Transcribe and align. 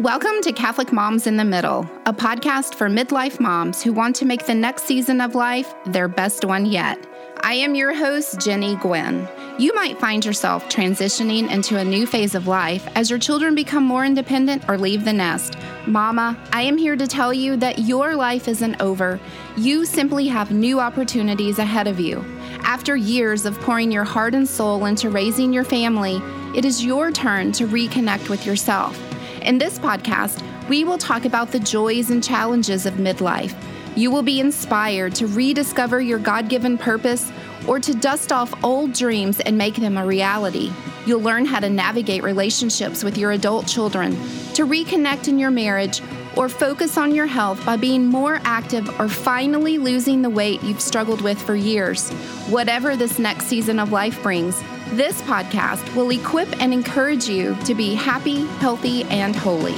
Welcome 0.00 0.42
to 0.42 0.52
Catholic 0.52 0.92
Moms 0.92 1.26
in 1.26 1.38
the 1.38 1.44
Middle, 1.44 1.88
a 2.04 2.12
podcast 2.12 2.74
for 2.74 2.86
midlife 2.86 3.40
moms 3.40 3.82
who 3.82 3.94
want 3.94 4.14
to 4.16 4.26
make 4.26 4.44
the 4.44 4.54
next 4.54 4.84
season 4.84 5.22
of 5.22 5.34
life 5.34 5.72
their 5.86 6.06
best 6.06 6.44
one 6.44 6.66
yet. 6.66 6.98
I 7.40 7.54
am 7.54 7.74
your 7.74 7.94
host, 7.94 8.38
Jennie 8.38 8.76
Gwynn. 8.76 9.26
You 9.58 9.74
might 9.74 9.98
find 9.98 10.22
yourself 10.22 10.68
transitioning 10.68 11.50
into 11.50 11.78
a 11.78 11.84
new 11.84 12.06
phase 12.06 12.34
of 12.34 12.46
life 12.46 12.86
as 12.94 13.08
your 13.08 13.18
children 13.18 13.54
become 13.54 13.84
more 13.84 14.04
independent 14.04 14.68
or 14.68 14.76
leave 14.76 15.06
the 15.06 15.14
nest. 15.14 15.56
Mama, 15.86 16.38
I 16.52 16.60
am 16.60 16.76
here 16.76 16.96
to 16.96 17.06
tell 17.06 17.32
you 17.32 17.56
that 17.56 17.78
your 17.78 18.16
life 18.16 18.48
isn't 18.48 18.78
over. 18.82 19.18
You 19.56 19.86
simply 19.86 20.28
have 20.28 20.50
new 20.50 20.78
opportunities 20.78 21.58
ahead 21.58 21.86
of 21.86 21.98
you. 21.98 22.22
After 22.64 22.96
years 22.96 23.46
of 23.46 23.58
pouring 23.60 23.90
your 23.90 24.04
heart 24.04 24.34
and 24.34 24.46
soul 24.46 24.84
into 24.84 25.08
raising 25.08 25.54
your 25.54 25.64
family, 25.64 26.20
it 26.54 26.66
is 26.66 26.84
your 26.84 27.10
turn 27.10 27.50
to 27.52 27.66
reconnect 27.66 28.28
with 28.28 28.44
yourself. 28.44 29.05
In 29.46 29.58
this 29.58 29.78
podcast, 29.78 30.42
we 30.68 30.82
will 30.82 30.98
talk 30.98 31.24
about 31.24 31.52
the 31.52 31.60
joys 31.60 32.10
and 32.10 32.22
challenges 32.22 32.84
of 32.84 32.94
midlife. 32.94 33.54
You 33.94 34.10
will 34.10 34.24
be 34.24 34.40
inspired 34.40 35.14
to 35.14 35.28
rediscover 35.28 36.00
your 36.00 36.18
God 36.18 36.48
given 36.48 36.76
purpose 36.76 37.30
or 37.68 37.78
to 37.78 37.94
dust 37.94 38.32
off 38.32 38.52
old 38.64 38.92
dreams 38.92 39.38
and 39.38 39.56
make 39.56 39.76
them 39.76 39.98
a 39.98 40.04
reality. 40.04 40.72
You'll 41.06 41.20
learn 41.20 41.46
how 41.46 41.60
to 41.60 41.70
navigate 41.70 42.24
relationships 42.24 43.04
with 43.04 43.16
your 43.16 43.30
adult 43.30 43.68
children, 43.68 44.10
to 44.54 44.66
reconnect 44.66 45.28
in 45.28 45.38
your 45.38 45.52
marriage, 45.52 46.02
or 46.36 46.48
focus 46.48 46.98
on 46.98 47.14
your 47.14 47.26
health 47.26 47.64
by 47.64 47.76
being 47.76 48.04
more 48.04 48.40
active 48.42 49.00
or 49.00 49.08
finally 49.08 49.78
losing 49.78 50.22
the 50.22 50.28
weight 50.28 50.60
you've 50.64 50.80
struggled 50.80 51.20
with 51.20 51.40
for 51.40 51.54
years. 51.54 52.10
Whatever 52.48 52.96
this 52.96 53.20
next 53.20 53.44
season 53.44 53.78
of 53.78 53.92
life 53.92 54.20
brings, 54.24 54.60
this 54.92 55.20
podcast 55.22 55.94
will 55.96 56.10
equip 56.10 56.60
and 56.60 56.72
encourage 56.72 57.28
you 57.28 57.56
to 57.64 57.74
be 57.74 57.94
happy, 57.94 58.44
healthy, 58.58 59.02
and 59.04 59.34
holy. 59.34 59.74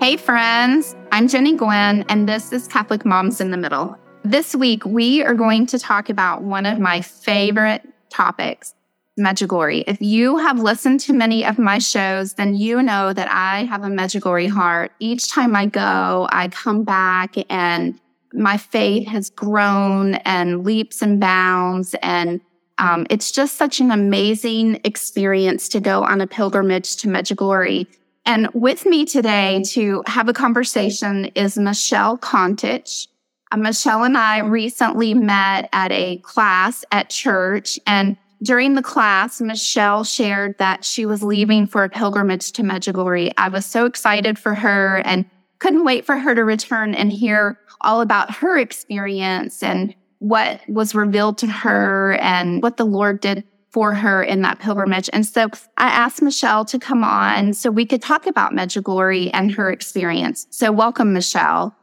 Hey, 0.00 0.16
friends, 0.16 0.96
I'm 1.12 1.28
Jennie 1.28 1.56
Gwynn, 1.56 2.04
and 2.08 2.28
this 2.28 2.52
is 2.52 2.66
Catholic 2.66 3.04
Moms 3.04 3.40
in 3.40 3.50
the 3.50 3.56
Middle. 3.56 3.98
This 4.24 4.54
week, 4.56 4.84
we 4.86 5.22
are 5.22 5.34
going 5.34 5.66
to 5.66 5.78
talk 5.78 6.08
about 6.08 6.42
one 6.42 6.64
of 6.64 6.78
my 6.78 7.02
favorite 7.02 7.82
topics 8.08 8.74
Medjugorje. 9.18 9.84
If 9.86 10.00
you 10.00 10.38
have 10.38 10.58
listened 10.58 11.00
to 11.00 11.12
many 11.12 11.44
of 11.44 11.58
my 11.58 11.78
shows, 11.78 12.34
then 12.34 12.54
you 12.54 12.82
know 12.82 13.12
that 13.12 13.30
I 13.30 13.64
have 13.64 13.82
a 13.82 13.88
Medjugorje 13.88 14.50
heart. 14.50 14.92
Each 14.98 15.30
time 15.30 15.56
I 15.56 15.66
go, 15.66 16.28
I 16.30 16.48
come 16.48 16.84
back 16.84 17.34
and 17.50 17.98
my 18.32 18.58
faith 18.58 19.08
has 19.08 19.30
grown 19.30 20.16
and 20.16 20.64
leaps 20.64 21.00
and 21.00 21.18
bounds. 21.18 21.94
And 22.02 22.40
um, 22.78 23.06
it's 23.10 23.30
just 23.30 23.56
such 23.56 23.80
an 23.80 23.90
amazing 23.90 24.80
experience 24.84 25.68
to 25.70 25.80
go 25.80 26.02
on 26.02 26.20
a 26.20 26.26
pilgrimage 26.26 26.96
to 26.96 27.08
Medjugorje. 27.08 27.86
And 28.24 28.48
with 28.54 28.84
me 28.84 29.04
today 29.04 29.62
to 29.68 30.02
have 30.06 30.28
a 30.28 30.32
conversation 30.32 31.26
is 31.36 31.56
Michelle 31.56 32.18
Contich. 32.18 33.06
Uh, 33.52 33.56
Michelle 33.56 34.02
and 34.02 34.18
I 34.18 34.40
recently 34.40 35.14
met 35.14 35.68
at 35.72 35.92
a 35.92 36.18
class 36.18 36.84
at 36.90 37.08
church 37.08 37.78
and 37.86 38.16
during 38.42 38.74
the 38.74 38.82
class, 38.82 39.40
Michelle 39.40 40.04
shared 40.04 40.58
that 40.58 40.84
she 40.84 41.06
was 41.06 41.22
leaving 41.22 41.66
for 41.66 41.84
a 41.84 41.88
pilgrimage 41.88 42.52
to 42.52 42.62
Medjugorje. 42.62 43.32
I 43.38 43.48
was 43.48 43.64
so 43.64 43.86
excited 43.86 44.38
for 44.38 44.54
her 44.54 44.98
and 45.06 45.24
couldn't 45.58 45.84
wait 45.84 46.04
for 46.04 46.18
her 46.18 46.34
to 46.34 46.44
return 46.44 46.94
and 46.94 47.10
hear 47.10 47.58
all 47.80 48.02
about 48.02 48.34
her 48.34 48.58
experience 48.58 49.62
and 49.62 49.94
what 50.18 50.60
was 50.68 50.94
revealed 50.94 51.38
to 51.38 51.46
her 51.46 52.14
and 52.20 52.62
what 52.62 52.76
the 52.76 52.84
Lord 52.84 53.20
did 53.20 53.44
for 53.70 53.94
her 53.94 54.22
in 54.22 54.42
that 54.42 54.58
pilgrimage. 54.58 55.10
And 55.12 55.26
so 55.26 55.48
I 55.76 55.88
asked 55.88 56.22
Michelle 56.22 56.64
to 56.66 56.78
come 56.78 57.04
on 57.04 57.52
so 57.52 57.70
we 57.70 57.84
could 57.84 58.00
talk 58.00 58.26
about 58.26 58.52
Medjugorje 58.52 59.30
and 59.34 59.52
her 59.52 59.70
experience. 59.70 60.46
So 60.50 60.72
welcome, 60.72 61.12
Michelle. 61.12 61.76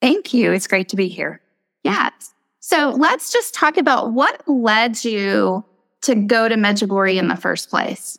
Thank 0.00 0.32
you. 0.32 0.52
It's 0.52 0.66
great 0.66 0.88
to 0.90 0.96
be 0.96 1.08
here. 1.08 1.40
Yes. 1.84 2.34
So 2.60 2.90
let's 2.90 3.32
just 3.32 3.54
talk 3.54 3.76
about 3.76 4.12
what 4.12 4.42
led 4.48 5.04
you 5.04 5.64
to 6.02 6.14
go 6.14 6.48
to 6.48 6.54
Medjugorje 6.54 7.16
in 7.16 7.28
the 7.28 7.36
first 7.36 7.70
place? 7.70 8.18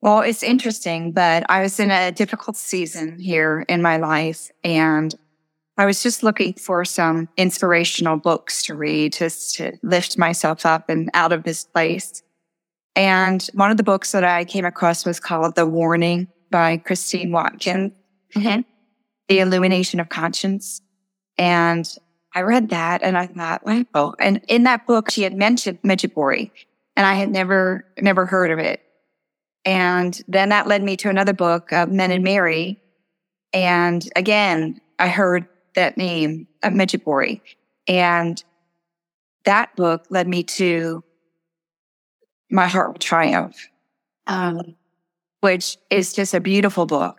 Well, 0.00 0.20
it's 0.20 0.42
interesting, 0.42 1.12
but 1.12 1.44
I 1.48 1.62
was 1.62 1.80
in 1.80 1.90
a 1.90 2.12
difficult 2.12 2.56
season 2.56 3.18
here 3.18 3.64
in 3.68 3.82
my 3.82 3.96
life 3.96 4.50
and 4.62 5.14
I 5.78 5.84
was 5.84 6.02
just 6.02 6.22
looking 6.22 6.54
for 6.54 6.84
some 6.84 7.28
inspirational 7.36 8.16
books 8.16 8.64
to 8.64 8.74
read 8.74 9.12
just 9.12 9.56
to 9.56 9.72
lift 9.82 10.16
myself 10.16 10.64
up 10.64 10.88
and 10.88 11.10
out 11.12 11.32
of 11.32 11.44
this 11.44 11.64
place. 11.64 12.22
And 12.94 13.46
one 13.52 13.70
of 13.70 13.76
the 13.76 13.82
books 13.82 14.12
that 14.12 14.24
I 14.24 14.46
came 14.46 14.64
across 14.64 15.04
was 15.04 15.20
called 15.20 15.54
The 15.54 15.66
Warning 15.66 16.28
by 16.50 16.78
Christine 16.78 17.30
Watkins, 17.30 17.92
mm-hmm. 18.34 18.62
The 19.28 19.38
Illumination 19.40 20.00
of 20.00 20.08
Conscience. 20.08 20.80
And 21.36 21.86
I 22.34 22.40
read 22.40 22.70
that 22.70 23.02
and 23.02 23.18
I 23.18 23.26
thought, 23.26 23.66
wow. 23.66 24.14
And 24.18 24.40
in 24.48 24.62
that 24.62 24.86
book, 24.86 25.10
she 25.10 25.22
had 25.22 25.34
mentioned 25.34 25.82
Medjugorje 25.82 26.50
and 26.96 27.06
I 27.06 27.14
had 27.14 27.30
never, 27.30 27.84
never 28.00 28.24
heard 28.24 28.50
of 28.50 28.58
it. 28.58 28.80
And 29.66 30.18
then 30.26 30.48
that 30.48 30.66
led 30.68 30.82
me 30.82 30.96
to 30.98 31.10
another 31.10 31.34
book, 31.34 31.72
uh, 31.72 31.86
Men 31.86 32.12
and 32.12 32.24
Mary. 32.24 32.80
And 33.52 34.08
again, 34.16 34.80
I 34.98 35.08
heard 35.08 35.46
that 35.76 35.96
name 35.96 36.48
of 36.64 36.72
Medjugorje. 36.72 37.40
And 37.86 38.42
that 39.44 39.74
book 39.76 40.06
led 40.10 40.26
me 40.26 40.42
to 40.42 41.04
My 42.50 42.66
Heart 42.66 42.88
Will 42.88 42.98
Triumph, 42.98 43.56
um, 44.26 44.74
which 45.40 45.76
is 45.88 46.12
just 46.12 46.34
a 46.34 46.40
beautiful 46.40 46.84
book. 46.84 47.18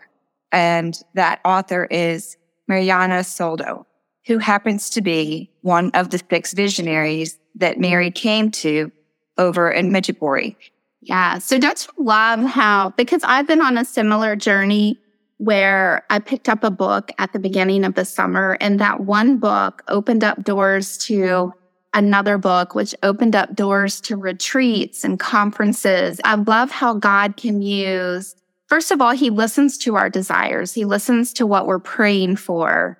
And 0.51 0.99
that 1.13 1.39
author 1.45 1.85
is 1.85 2.35
Mirjana 2.69 3.25
Soldo, 3.25 3.87
who 4.25 4.39
happens 4.39 4.89
to 4.91 5.01
be 5.01 5.49
one 5.61 5.89
of 5.93 6.09
the 6.09 6.21
six 6.29 6.53
visionaries 6.53 7.39
that 7.55 7.79
Mary 7.79 8.11
came 8.11 8.51
to 8.51 8.91
over 9.37 9.71
in 9.71 9.91
Medjugorje. 9.91 10.55
Yeah. 11.01 11.37
So 11.37 11.57
don't 11.57 11.87
you 11.87 12.03
love 12.03 12.41
how, 12.41 12.89
because 12.97 13.21
I've 13.23 13.47
been 13.47 13.61
on 13.61 13.77
a 13.77 13.85
similar 13.85 14.35
journey 14.35 14.99
where 15.37 16.03
I 16.09 16.19
picked 16.19 16.49
up 16.49 16.63
a 16.63 16.71
book 16.71 17.11
at 17.17 17.33
the 17.33 17.39
beginning 17.39 17.83
of 17.83 17.95
the 17.95 18.05
summer 18.05 18.57
and 18.59 18.79
that 18.79 19.01
one 19.01 19.37
book 19.37 19.83
opened 19.87 20.23
up 20.23 20.43
doors 20.43 20.97
to 21.05 21.53
another 21.93 22.37
book, 22.37 22.75
which 22.75 22.95
opened 23.03 23.35
up 23.35 23.55
doors 23.55 24.01
to 24.01 24.17
retreats 24.17 25.03
and 25.03 25.19
conferences. 25.19 26.19
I 26.23 26.35
love 26.35 26.71
how 26.71 26.93
God 26.95 27.37
can 27.37 27.61
use, 27.61 28.35
first 28.67 28.91
of 28.91 29.01
all, 29.01 29.11
he 29.11 29.29
listens 29.29 29.77
to 29.79 29.95
our 29.95 30.09
desires. 30.09 30.73
He 30.73 30.85
listens 30.85 31.33
to 31.33 31.47
what 31.47 31.65
we're 31.65 31.79
praying 31.79 32.35
for. 32.37 32.99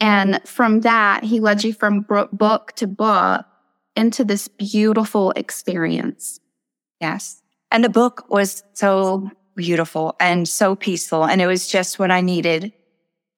And 0.00 0.40
from 0.46 0.80
that, 0.80 1.24
he 1.24 1.40
led 1.40 1.64
you 1.64 1.72
from 1.72 2.02
book 2.32 2.72
to 2.76 2.86
book 2.86 3.46
into 3.96 4.24
this 4.24 4.46
beautiful 4.48 5.30
experience. 5.32 6.38
Yes. 7.00 7.42
And 7.70 7.82
the 7.82 7.88
book 7.88 8.26
was 8.28 8.62
so 8.74 9.30
beautiful 9.56 10.14
and 10.20 10.48
so 10.48 10.76
peaceful. 10.76 11.24
And 11.24 11.40
it 11.40 11.46
was 11.46 11.68
just 11.68 11.98
what 11.98 12.10
I 12.10 12.20
needed 12.20 12.72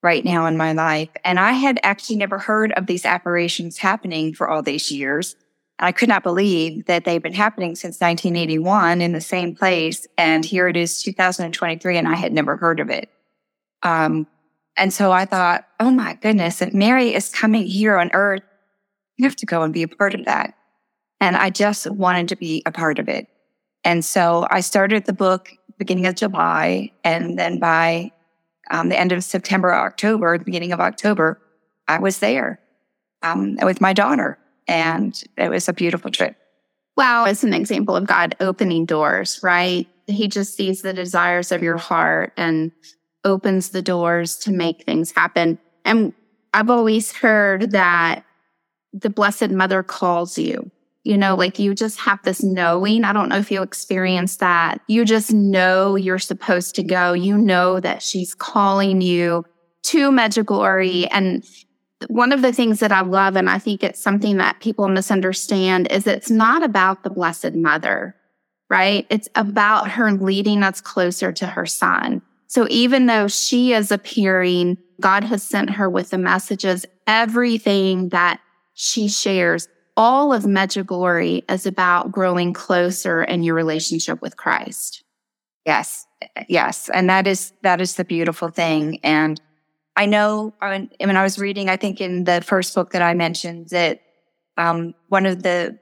right 0.03 0.25
now 0.25 0.47
in 0.47 0.57
my 0.57 0.73
life. 0.73 1.09
And 1.25 1.41
I 1.41 1.53
had 1.53 1.81
actually 1.83 2.17
never 2.17 2.39
heard 2.39 2.73
of 2.73 2.87
these 2.87 3.05
apparitions 3.05 3.79
happening 3.79 4.35
for 4.35 4.49
all 4.49 4.63
these 4.63 4.91
years. 4.91 5.37
I 5.79 5.93
could 5.93 6.09
not 6.09 6.23
believe 6.23 6.87
that 6.87 7.05
they've 7.05 7.23
been 7.23 7.33
happening 7.33 7.75
since 7.75 8.01
1981 8.01 9.01
in 9.01 9.13
the 9.13 9.21
same 9.21 9.55
place. 9.55 10.07
And 10.17 10.45
here 10.45 10.69
it 10.69 10.77
is 10.77 11.03
2023 11.03 11.97
and 11.97 12.09
I 12.09 12.17
had 12.17 12.33
never 12.33 12.57
heard 12.57 12.81
of 12.81 12.91
it. 12.91 13.09
Um, 13.83 14.27
and 14.77 14.93
so 14.93 15.13
I 15.13 15.25
thought, 15.25 15.67
oh 15.81 15.91
my 15.91 16.15
goodness, 16.15 16.63
if 16.63 16.75
Mary 16.75 17.15
is 17.15 17.31
coming 17.31 17.67
here 17.67 17.97
on 17.97 18.11
earth 18.13 18.43
you 19.19 19.27
have 19.27 19.37
to 19.37 19.47
go 19.47 19.63
and 19.63 19.75
be 19.75 19.83
a 19.83 19.89
part 19.89 20.15
of 20.15 20.25
that. 20.25 20.55
And 21.21 21.37
I 21.37 21.51
just 21.51 21.91
wanted 21.91 22.29
to 22.29 22.37
be 22.37 22.63
a 22.65 22.73
part 22.73 22.99
of 22.99 23.09
it. 23.09 23.27
And 23.85 24.05
so 24.05 24.47
I 24.51 24.61
started 24.61 25.05
the 25.05 25.13
book 25.13 25.51
beginning 25.79 26.07
of 26.07 26.15
July. 26.15 26.93
And 27.05 27.39
then 27.39 27.59
by 27.59 28.13
um, 28.71 28.89
the 28.89 28.99
end 28.99 29.13
of 29.13 29.25
September, 29.25 29.75
October, 29.75 30.37
the 30.37 30.45
beginning 30.45 30.73
of 30.73 30.81
October, 30.81 31.41
I 31.87 31.99
was 31.99 32.19
there 32.19 32.61
um, 33.23 33.57
with 33.63 33.81
my 33.81 33.93
daughter. 33.93 34.39
And 34.67 35.21
it 35.37 35.49
was 35.49 35.69
a 35.69 35.73
beautiful 35.73 36.11
trip. 36.11 36.37
Wow. 36.97 37.25
It's 37.25 37.45
an 37.45 37.55
example 37.55 37.97
of 37.97 38.07
God 38.07 38.37
opening 38.41 38.85
doors, 38.85 39.41
right? 39.43 39.87
He 40.07 40.29
just 40.29 40.55
sees 40.55 40.83
the 40.83 40.93
desires 40.93 41.53
of 41.53 41.63
your 41.63 41.79
heart 41.79 42.33
and 42.37 42.73
opens 43.25 43.71
the 43.71 43.83
doors 43.83 44.37
to 44.39 44.53
make 44.53 44.85
things 44.85 45.13
happen. 45.13 45.59
And 45.85 46.13
I've 46.53 46.71
always 46.71 47.13
heard 47.13 47.71
that 47.71 48.25
the 48.93 49.11
Blessed 49.11 49.51
Mother 49.51 49.83
calls 49.83 50.39
you. 50.39 50.71
You 51.09 51.17
know, 51.17 51.35
like 51.37 51.59
you 51.59 51.75
just 51.75 51.99
have 52.01 52.23
this 52.23 52.43
knowing. 52.43 53.03
I 53.03 53.15
don't 53.15 53.31
know 53.31 53.39
if 53.39 53.51
you 53.51 53.63
experience 53.63 54.37
that. 54.37 54.83
You 54.89 55.07
just 55.07 55.33
know 55.33 55.97
you're 55.97 56.19
supposed 56.19 56.75
to 56.75 56.83
go. 56.83 57.15
You 57.15 57.39
know 57.39 57.81
that 57.81 58.03
she's 58.03 58.35
calling 58.35 59.01
you 59.01 59.47
to 59.85 60.11
Medjugorje. 60.11 61.09
And 61.11 61.47
one 62.09 62.31
of 62.31 62.43
the 62.43 62.53
things 62.53 62.81
that 62.81 62.93
I 62.93 63.01
love, 63.01 63.37
and 63.37 63.49
I 63.49 63.59
think 63.59 63.83
it's 63.83 64.03
something 64.03 64.37
that 64.37 64.61
people 64.61 64.87
misunderstand, 64.89 65.91
is 65.91 66.07
it's 66.07 66.31
not 66.31 66.63
about 66.63 67.05
the 67.05 67.11
Blessed 67.11 67.55
Mother. 67.55 68.15
right? 68.71 69.07
It's 69.11 69.29
about 69.35 69.91
her 69.91 70.13
leading 70.13 70.63
us 70.63 70.81
closer 70.81 71.33
to 71.33 71.47
her 71.47 71.67
son. 71.67 72.23
So 72.47 72.67
even 72.71 73.07
though 73.07 73.29
she 73.29 73.73
is 73.73 73.91
appearing, 73.91 74.79
God 75.01 75.25
has 75.25 75.43
sent 75.43 75.71
her 75.71 75.89
with 75.89 76.11
the 76.11 76.19
messages, 76.19 76.87
everything 77.07 78.11
that 78.11 78.41
she 78.75 79.09
shares, 79.09 79.69
all 79.99 80.33
of 80.33 80.45
Medjugorje 80.45 81.43
is 81.51 81.67
about 81.67 82.13
growing 82.13 82.53
closer 82.53 83.25
in 83.25 83.43
your 83.43 83.57
relationship 83.57 84.23
with 84.23 84.37
Christ. 84.37 85.03
Yes. 85.67 86.07
Yes. 86.49 86.89
And 86.89 87.11
that 87.11 87.27
is, 87.27 87.53
that 87.63 87.81
is 87.81 87.97
the 87.97 88.05
beautiful 88.05 88.49
thing. 88.49 89.01
And 89.03 89.41
I 89.97 90.07
know 90.07 90.55
when, 90.61 90.89
when 91.01 91.17
I 91.17 91.25
was 91.25 91.37
reading, 91.37 91.69
I 91.69 91.77
think 91.77 92.01
in 92.01 92.23
the 92.25 92.41
first 92.43 92.77
book 92.77 92.93
that 92.93 93.03
I 93.03 93.13
mentioned 93.15 93.71
that, 93.71 94.01
um, 94.57 94.95
one 95.09 95.27
of 95.27 95.43
the 95.43 95.77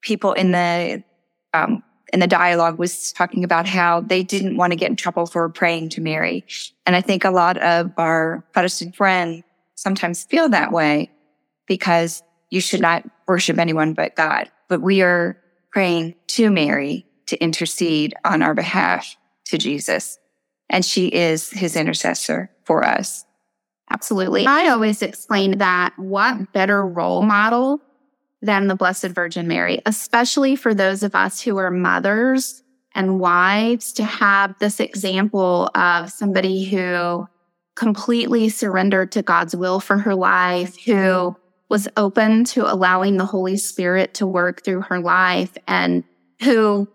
people 0.00 0.32
in 0.32 0.52
the, 0.52 1.04
um, 1.52 1.82
in 2.14 2.20
the 2.20 2.26
dialogue 2.26 2.78
was 2.78 3.12
talking 3.12 3.44
about 3.44 3.66
how 3.66 4.00
they 4.00 4.22
didn't 4.22 4.56
want 4.56 4.72
to 4.72 4.76
get 4.76 4.88
in 4.88 4.96
trouble 4.96 5.26
for 5.26 5.46
praying 5.50 5.90
to 5.90 6.00
Mary. 6.00 6.46
And 6.86 6.96
I 6.96 7.02
think 7.02 7.26
a 7.26 7.30
lot 7.30 7.58
of 7.58 7.92
our 7.98 8.42
Protestant 8.52 8.96
friends 8.96 9.42
sometimes 9.74 10.24
feel 10.24 10.48
that 10.48 10.72
way 10.72 11.10
because 11.66 12.22
you 12.50 12.60
should 12.60 12.80
not 12.80 13.04
worship 13.26 13.58
anyone 13.58 13.94
but 13.94 14.16
God. 14.16 14.50
But 14.68 14.82
we 14.82 15.02
are 15.02 15.36
praying 15.72 16.16
to 16.28 16.50
Mary 16.50 17.06
to 17.26 17.42
intercede 17.42 18.14
on 18.24 18.42
our 18.42 18.54
behalf 18.54 19.16
to 19.46 19.58
Jesus. 19.58 20.18
And 20.68 20.84
she 20.84 21.08
is 21.08 21.50
his 21.50 21.76
intercessor 21.76 22.50
for 22.64 22.84
us. 22.84 23.24
Absolutely. 23.90 24.46
I 24.46 24.68
always 24.68 25.02
explain 25.02 25.58
that 25.58 25.94
what 25.96 26.52
better 26.52 26.86
role 26.86 27.22
model 27.22 27.80
than 28.42 28.68
the 28.68 28.76
Blessed 28.76 29.08
Virgin 29.08 29.48
Mary, 29.48 29.82
especially 29.84 30.56
for 30.56 30.72
those 30.72 31.02
of 31.02 31.14
us 31.14 31.40
who 31.40 31.56
are 31.58 31.70
mothers 31.70 32.62
and 32.94 33.20
wives 33.20 33.92
to 33.94 34.04
have 34.04 34.58
this 34.58 34.80
example 34.80 35.70
of 35.74 36.10
somebody 36.10 36.64
who 36.64 37.26
completely 37.74 38.48
surrendered 38.48 39.12
to 39.12 39.22
God's 39.22 39.54
will 39.54 39.80
for 39.80 39.98
her 39.98 40.14
life, 40.14 40.76
who 40.84 41.36
was 41.70 41.88
open 41.96 42.44
to 42.44 42.70
allowing 42.70 43.16
the 43.16 43.24
Holy 43.24 43.56
Spirit 43.56 44.12
to 44.14 44.26
work 44.26 44.64
through 44.64 44.82
her 44.82 44.98
life 44.98 45.56
and 45.66 46.04
who 46.42 46.88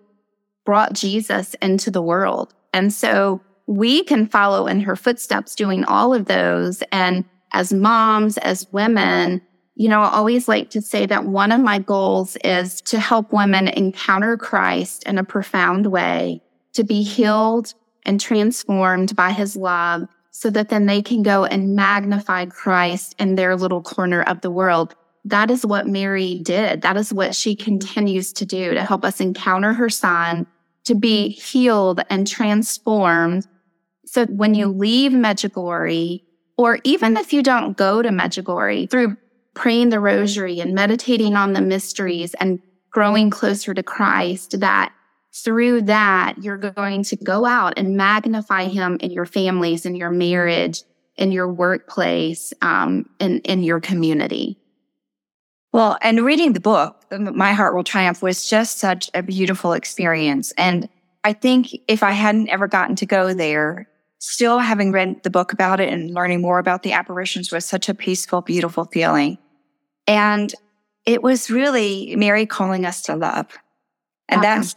brought 0.65 0.93
Jesus 0.93 1.55
into 1.61 1.89
the 1.89 2.01
world. 2.01 2.53
And 2.73 2.93
so 2.93 3.41
we 3.67 4.03
can 4.03 4.27
follow 4.27 4.67
in 4.67 4.81
her 4.81 4.95
footsteps 4.95 5.55
doing 5.55 5.85
all 5.85 6.13
of 6.13 6.25
those. 6.25 6.83
And 6.91 7.23
as 7.53 7.71
moms, 7.71 8.37
as 8.39 8.67
women, 8.73 9.41
you 9.75 9.87
know, 9.87 10.01
I 10.01 10.11
always 10.11 10.47
like 10.47 10.69
to 10.71 10.81
say 10.81 11.05
that 11.05 11.25
one 11.25 11.51
of 11.51 11.61
my 11.61 11.79
goals 11.79 12.35
is 12.43 12.81
to 12.81 12.99
help 12.99 13.31
women 13.31 13.69
encounter 13.69 14.35
Christ 14.35 15.03
in 15.03 15.17
a 15.17 15.23
profound 15.23 15.87
way, 15.87 16.41
to 16.73 16.83
be 16.83 17.01
healed 17.01 17.73
and 18.05 18.19
transformed 18.19 19.15
by 19.15 19.31
his 19.31 19.55
love 19.55 20.07
so 20.37 20.49
that 20.49 20.67
then 20.67 20.85
they 20.85 21.01
can 21.01 21.23
go 21.23 21.45
and 21.45 21.77
magnify 21.77 22.45
Christ 22.45 23.15
in 23.17 23.35
their 23.35 23.55
little 23.55 23.81
corner 23.81 24.21
of 24.21 24.41
the 24.41 24.51
world. 24.51 24.93
That 25.23 25.49
is 25.49 25.65
what 25.65 25.87
Mary 25.87 26.41
did. 26.43 26.81
That 26.81 26.97
is 26.97 27.13
what 27.13 27.33
she 27.33 27.55
continues 27.55 28.33
to 28.33 28.45
do 28.45 28.73
to 28.73 28.83
help 28.83 29.05
us 29.05 29.21
encounter 29.21 29.71
her 29.71 29.89
son, 29.89 30.45
to 30.83 30.93
be 30.93 31.29
healed 31.29 32.01
and 32.09 32.27
transformed. 32.27 33.47
So 34.05 34.25
when 34.25 34.55
you 34.55 34.67
leave 34.67 35.13
Medjugorje, 35.13 36.21
or 36.57 36.79
even 36.83 37.15
if 37.15 37.31
you 37.31 37.41
don't 37.41 37.77
go 37.77 38.01
to 38.01 38.09
Medjugorje, 38.09 38.91
through 38.91 39.15
praying 39.53 39.87
the 39.87 40.01
rosary 40.01 40.59
and 40.59 40.75
meditating 40.75 41.37
on 41.37 41.53
the 41.53 41.61
mysteries 41.61 42.33
and 42.33 42.59
growing 42.91 43.29
closer 43.29 43.73
to 43.73 43.83
Christ, 43.83 44.59
that 44.59 44.91
through 45.35 45.81
that, 45.81 46.35
you're 46.41 46.57
going 46.57 47.03
to 47.03 47.15
go 47.17 47.45
out 47.45 47.73
and 47.77 47.97
magnify 47.97 48.65
him 48.65 48.97
in 49.01 49.11
your 49.11 49.25
families, 49.25 49.85
in 49.85 49.95
your 49.95 50.11
marriage, 50.11 50.81
in 51.17 51.31
your 51.31 51.51
workplace, 51.51 52.53
um, 52.61 53.09
in, 53.19 53.39
in 53.41 53.61
your 53.61 53.81
community. 53.81 54.57
Well, 55.73 55.97
and 56.01 56.23
reading 56.23 56.53
the 56.53 56.61
book, 56.61 57.03
My 57.11 57.51
Heart 57.51 57.75
Will 57.75 57.83
Triumph, 57.83 58.21
was 58.21 58.49
just 58.49 58.79
such 58.79 59.09
a 59.13 59.21
beautiful 59.21 59.73
experience. 59.73 60.53
And 60.57 60.87
I 61.25 61.33
think 61.33 61.75
if 61.89 62.01
I 62.01 62.11
hadn't 62.11 62.47
ever 62.47 62.67
gotten 62.67 62.95
to 62.95 63.05
go 63.05 63.33
there, 63.33 63.89
still 64.19 64.59
having 64.59 64.93
read 64.93 65.21
the 65.23 65.29
book 65.29 65.51
about 65.51 65.81
it 65.81 65.91
and 65.91 66.13
learning 66.13 66.41
more 66.41 66.59
about 66.59 66.83
the 66.83 66.93
apparitions 66.93 67.51
was 67.51 67.65
such 67.65 67.89
a 67.89 67.93
peaceful, 67.93 68.41
beautiful 68.41 68.85
feeling. 68.85 69.37
And 70.07 70.53
it 71.05 71.21
was 71.21 71.49
really 71.49 72.15
Mary 72.15 72.45
calling 72.45 72.85
us 72.85 73.01
to 73.03 73.15
love. 73.17 73.47
And 74.29 74.41
that's 74.41 74.75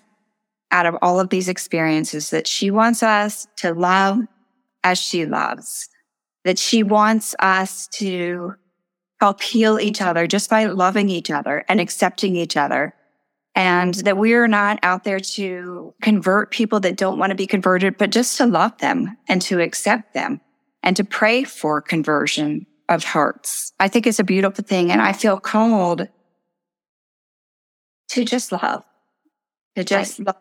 out 0.71 0.87
of 0.87 0.97
all 1.03 1.19
of 1.19 1.31
these 1.31 1.49
experiences 1.49 2.31
that 2.31 2.47
she 2.47 2.71
wants 2.71 3.03
us 3.03 3.47
to 3.57 3.73
love 3.73 4.21
as 4.85 4.99
she 4.99 5.27
loves, 5.27 5.89
that 6.45 6.59
she 6.59 6.83
wants 6.83 7.35
us 7.39 7.89
to 7.89 8.55
help 9.21 9.43
heal 9.43 9.81
each 9.81 10.01
other 10.01 10.27
just 10.27 10.49
by 10.49 10.67
loving 10.67 11.09
each 11.09 11.31
other 11.31 11.65
and 11.69 11.81
accepting 11.81 12.37
each 12.37 12.57
other. 12.57 12.95
And 13.55 13.95
that 13.95 14.17
we 14.17 14.35
are 14.35 14.47
not 14.47 14.79
out 14.85 15.03
there 15.03 15.19
to 15.19 15.93
convert 16.01 16.53
people 16.53 16.79
that 16.81 16.97
don't 16.97 17.19
want 17.19 17.31
to 17.31 17.37
be 17.37 17.47
converted, 17.47 17.99
but 17.99 18.11
just 18.11 18.37
to 18.37 18.47
love 18.47 18.79
them 18.79 19.17
and 19.27 19.43
to 19.43 19.61
accept 19.61 20.15
them 20.15 20.41
and 20.85 20.97
to 20.97 21.03
pray 21.03 21.43
for 21.43 21.81
conversion 21.81 22.67
of 22.89 23.03
hearts. 23.03 23.73
I 23.81 23.89
think 23.89 24.07
it's 24.07 24.21
a 24.21 24.25
beautiful 24.25 24.63
thing. 24.63 24.93
And 24.93 25.03
I 25.03 25.13
feel 25.13 25.41
called 25.41 26.09
to 28.11 28.25
just 28.25 28.53
love, 28.53 28.85
to 29.75 29.83
just 29.83 30.21
love 30.21 30.37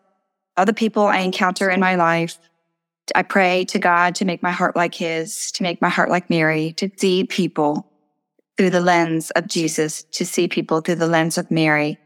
other 0.58 0.72
people 0.72 1.04
I 1.04 1.18
encounter 1.18 1.70
in 1.70 1.80
my 1.80 1.94
life. 1.94 2.38
I 3.14 3.22
pray 3.22 3.64
to 3.66 3.78
God 3.78 4.14
to 4.16 4.24
make 4.24 4.42
my 4.42 4.50
heart 4.50 4.76
like 4.76 4.94
his, 4.94 5.50
to 5.52 5.62
make 5.62 5.80
my 5.80 5.88
heart 5.88 6.10
like 6.10 6.28
Mary, 6.28 6.72
to 6.74 6.90
see 6.96 7.24
people 7.24 7.90
through 8.56 8.70
the 8.70 8.80
lens 8.80 9.30
of 9.30 9.46
Jesus, 9.46 10.02
to 10.12 10.26
see 10.26 10.48
people 10.48 10.80
through 10.80 10.96
the 10.96 11.06
lens 11.06 11.38
of 11.38 11.50
Mary, 11.50 11.96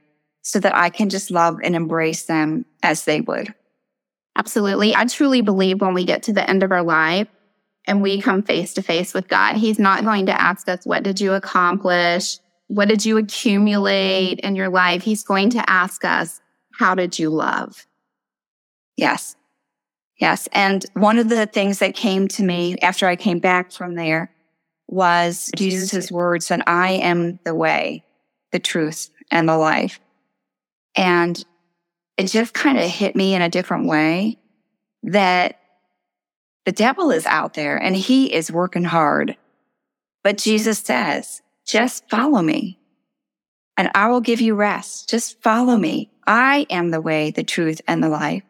so 0.43 0.61
that 0.61 0.77
I 0.77 0.91
can 0.91 1.09
just 1.09 1.31
love 1.31 1.59
and 1.65 1.75
embrace 1.75 2.25
them 2.25 2.67
as 2.83 3.05
they 3.05 3.21
would. 3.21 3.53
Absolutely. 4.37 4.95
I 4.95 5.05
truly 5.07 5.41
believe 5.41 5.81
when 5.81 5.95
we 5.95 6.05
get 6.05 6.23
to 6.25 6.33
the 6.33 6.49
end 6.49 6.63
of 6.63 6.71
our 6.71 6.83
life, 6.83 7.29
and 7.87 8.03
we 8.03 8.21
come 8.21 8.43
face 8.43 8.75
to 8.75 8.83
face 8.83 9.13
with 9.13 9.29
God, 9.29 9.57
He's 9.57 9.79
not 9.79 10.05
going 10.05 10.27
to 10.27 10.41
ask 10.41 10.69
us, 10.69 10.85
What 10.85 11.03
did 11.03 11.21
you 11.21 11.33
accomplish? 11.33 12.39
What 12.69 12.89
did 12.89 13.05
you 13.05 13.19
accumulate 13.19 14.41
in 14.41 14.57
your 14.57 14.69
life? 14.69 15.03
He's 15.03 15.25
going 15.25 15.51
to 15.51 15.71
ask 15.71 16.05
us, 16.05 16.41
How 16.79 16.95
did 16.95 17.19
you 17.19 17.31
love? 17.31 17.87
Yes. 18.97 19.37
Yes. 20.19 20.49
And 20.53 20.85
one 20.95 21.19
of 21.19 21.29
the 21.29 21.47
things 21.47 21.79
that 21.81 21.95
came 21.95 22.29
to 22.29 22.43
me 22.43 22.77
after 22.79 23.07
I 23.07 23.17
came 23.17 23.39
back 23.39 23.73
from 23.73 23.95
there 23.95 24.31
was 24.89 25.51
Jesus' 25.57 26.13
words 26.13 26.49
that 26.49 26.63
I 26.69 26.93
am 26.93 27.39
the 27.45 27.55
way, 27.55 28.05
the 28.53 28.59
truth, 28.59 29.11
and 29.31 29.49
the 29.49 29.57
life. 29.57 30.01
And 30.95 31.43
it 32.17 32.27
just 32.27 32.53
kind 32.53 32.79
of 32.79 32.85
hit 32.85 33.17
me 33.17 33.35
in 33.35 33.43
a 33.43 33.49
different 33.49 33.87
way 33.87 34.39
that 35.05 35.59
the 36.67 36.73
devil 36.73 37.11
is 37.11 37.27
out 37.27 37.55
there 37.55 37.77
and 37.77 37.97
he 37.97 38.33
is 38.33 38.53
working 38.53 38.85
hard. 38.85 39.37
But 40.23 40.39
Jesus 40.39 40.79
says, 40.79 41.43
just 41.67 42.09
follow 42.09 42.43
me 42.43 42.79
and 43.77 43.91
I 43.95 44.09
will 44.09 44.21
give 44.21 44.41
you 44.41 44.55
rest. 44.55 45.09
Just 45.09 45.43
follow 45.43 45.77
me. 45.77 46.11
I 46.27 46.67
am 46.71 46.91
the 46.91 47.01
way, 47.01 47.31
the 47.31 47.43
truth, 47.43 47.81
and 47.89 48.03
the 48.03 48.09
life. 48.09 48.43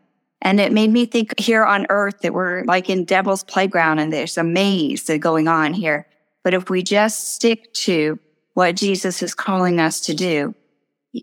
And 0.42 0.60
it 0.60 0.72
made 0.72 0.90
me 0.90 1.06
think 1.06 1.38
here 1.38 1.64
on 1.64 1.86
earth 1.88 2.20
that 2.20 2.34
we're 2.34 2.64
like 2.64 2.90
in 2.90 3.04
devil's 3.04 3.44
playground 3.44 4.00
and 4.00 4.12
there's 4.12 4.36
a 4.36 4.44
maze 4.44 5.08
going 5.20 5.46
on 5.46 5.72
here. 5.72 6.06
But 6.42 6.52
if 6.52 6.68
we 6.68 6.82
just 6.82 7.34
stick 7.34 7.72
to 7.74 8.18
what 8.54 8.74
Jesus 8.74 9.22
is 9.22 9.34
calling 9.34 9.78
us 9.78 10.00
to 10.00 10.14
do, 10.14 10.54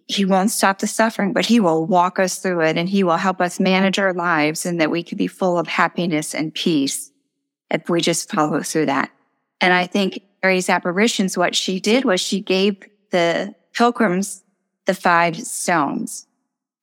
he 0.07 0.23
won't 0.23 0.51
stop 0.51 0.79
the 0.79 0.87
suffering, 0.87 1.33
but 1.33 1.45
he 1.45 1.59
will 1.59 1.85
walk 1.85 2.17
us 2.17 2.37
through 2.37 2.61
it 2.61 2.77
and 2.77 2.87
he 2.87 3.03
will 3.03 3.17
help 3.17 3.41
us 3.41 3.59
manage 3.59 3.99
our 3.99 4.13
lives 4.13 4.65
and 4.65 4.79
that 4.79 4.91
we 4.91 5.03
can 5.03 5.17
be 5.17 5.27
full 5.27 5.59
of 5.59 5.67
happiness 5.67 6.33
and 6.33 6.53
peace 6.53 7.11
if 7.69 7.89
we 7.89 7.99
just 7.99 8.31
follow 8.31 8.61
through 8.61 8.85
that. 8.85 9.11
And 9.59 9.73
I 9.73 9.85
think 9.85 10.21
Mary's 10.41 10.69
apparitions, 10.69 11.37
what 11.37 11.55
she 11.55 11.81
did 11.81 12.05
was 12.05 12.21
she 12.21 12.39
gave 12.39 12.77
the 13.11 13.53
pilgrims 13.73 14.43
the 14.85 14.93
five 14.93 15.35
stones. 15.35 16.25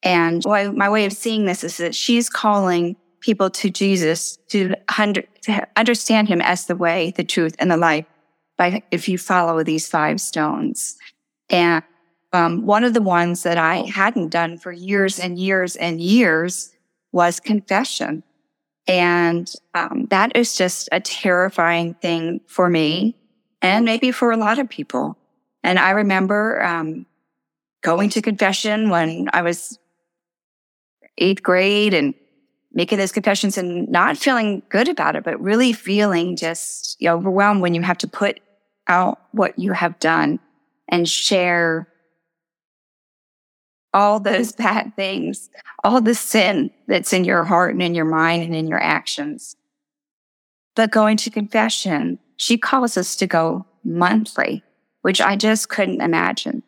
And 0.02 0.42
my 0.46 0.88
way 0.88 1.04
of 1.04 1.12
seeing 1.12 1.46
this 1.46 1.64
is 1.64 1.78
that 1.78 1.94
she's 1.94 2.28
calling 2.28 2.96
people 3.20 3.50
to 3.50 3.70
Jesus 3.70 4.36
to, 4.48 4.74
under, 4.98 5.22
to 5.42 5.66
understand 5.76 6.28
him 6.28 6.40
as 6.40 6.66
the 6.66 6.76
way, 6.76 7.12
the 7.16 7.24
truth, 7.24 7.56
and 7.58 7.70
the 7.70 7.76
life 7.76 8.06
by 8.56 8.82
if 8.90 9.08
you 9.08 9.18
follow 9.18 9.62
these 9.62 9.88
five 9.88 10.20
stones. 10.20 10.96
And 11.50 11.82
um, 12.32 12.66
one 12.66 12.84
of 12.84 12.94
the 12.94 13.02
ones 13.02 13.42
that 13.42 13.58
I 13.58 13.78
hadn't 13.78 14.28
done 14.28 14.58
for 14.58 14.72
years 14.72 15.18
and 15.18 15.38
years 15.38 15.76
and 15.76 16.00
years 16.00 16.72
was 17.12 17.40
confession. 17.40 18.22
And 18.86 19.50
um, 19.74 20.06
that 20.10 20.36
is 20.36 20.56
just 20.56 20.88
a 20.92 21.00
terrifying 21.00 21.94
thing 21.94 22.40
for 22.46 22.68
me 22.68 23.16
and 23.62 23.84
maybe 23.84 24.12
for 24.12 24.30
a 24.30 24.36
lot 24.36 24.58
of 24.58 24.68
people. 24.68 25.18
And 25.62 25.78
I 25.78 25.90
remember 25.90 26.62
um, 26.62 27.06
going 27.82 28.10
to 28.10 28.22
confession 28.22 28.90
when 28.90 29.28
I 29.32 29.42
was 29.42 29.78
eighth 31.18 31.42
grade 31.42 31.94
and 31.94 32.14
making 32.72 32.98
those 32.98 33.12
confessions 33.12 33.56
and 33.56 33.88
not 33.88 34.18
feeling 34.18 34.62
good 34.68 34.88
about 34.88 35.16
it, 35.16 35.24
but 35.24 35.40
really 35.40 35.72
feeling 35.72 36.36
just 36.36 37.02
overwhelmed 37.04 37.62
when 37.62 37.74
you 37.74 37.82
have 37.82 37.98
to 37.98 38.06
put 38.06 38.40
out 38.86 39.18
what 39.32 39.58
you 39.58 39.72
have 39.72 39.98
done 39.98 40.38
and 40.88 41.08
share 41.08 41.88
all 43.94 44.20
those 44.20 44.52
bad 44.56 44.94
things, 44.94 45.48
all 45.82 46.00
the 46.00 46.14
sin 46.14 46.70
that's 46.86 47.12
in 47.12 47.24
your 47.24 47.44
heart 47.44 47.72
and 47.72 47.82
in 47.82 47.94
your 47.94 48.04
mind 48.04 48.42
and 48.42 48.54
in 48.54 48.68
your 48.68 48.82
actions. 48.82 49.56
But 50.74 50.90
going 50.90 51.16
to 51.18 51.30
confession, 51.30 52.18
she 52.36 52.58
calls 52.58 52.98
us 52.98 53.16
to 53.16 53.26
go 53.26 53.64
monthly, 53.82 54.62
which 55.00 55.22
I 55.22 55.36
just 55.36 55.70
couldn't 55.70 56.02
imagine. 56.02 56.62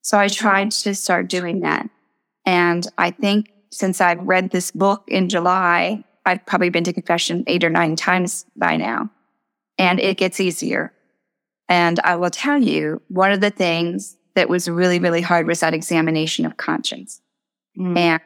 So 0.00 0.18
I 0.18 0.28
tried 0.28 0.70
to 0.70 0.94
start 0.94 1.28
doing 1.28 1.60
that. 1.60 1.88
And 2.46 2.86
I 2.96 3.10
think 3.10 3.52
since 3.70 4.00
I've 4.00 4.20
read 4.20 4.50
this 4.50 4.70
book 4.70 5.04
in 5.08 5.28
July, 5.28 6.04
I've 6.26 6.44
probably 6.46 6.70
been 6.70 6.84
to 6.84 6.92
confession 6.92 7.44
eight 7.46 7.64
or 7.64 7.70
nine 7.70 7.96
times 7.96 8.44
by 8.56 8.76
now. 8.76 9.10
And 9.78 9.98
it 10.00 10.18
gets 10.18 10.40
easier. 10.40 10.92
And 11.68 12.00
I 12.00 12.16
will 12.16 12.30
tell 12.30 12.62
you, 12.62 13.00
one 13.08 13.32
of 13.32 13.40
the 13.40 13.50
things 13.50 14.16
that 14.34 14.48
was 14.48 14.68
really, 14.68 14.98
really 14.98 15.20
hard 15.20 15.46
was 15.46 15.60
that 15.60 15.74
examination 15.74 16.44
of 16.44 16.56
conscience. 16.56 17.20
Mm. 17.78 17.96
And 17.96 18.20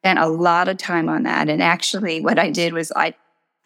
spent 0.00 0.18
a 0.18 0.28
lot 0.28 0.68
of 0.68 0.76
time 0.76 1.08
on 1.08 1.24
that. 1.24 1.48
And 1.48 1.62
actually 1.62 2.20
what 2.20 2.38
I 2.38 2.50
did 2.50 2.72
was 2.72 2.92
I, 2.94 3.14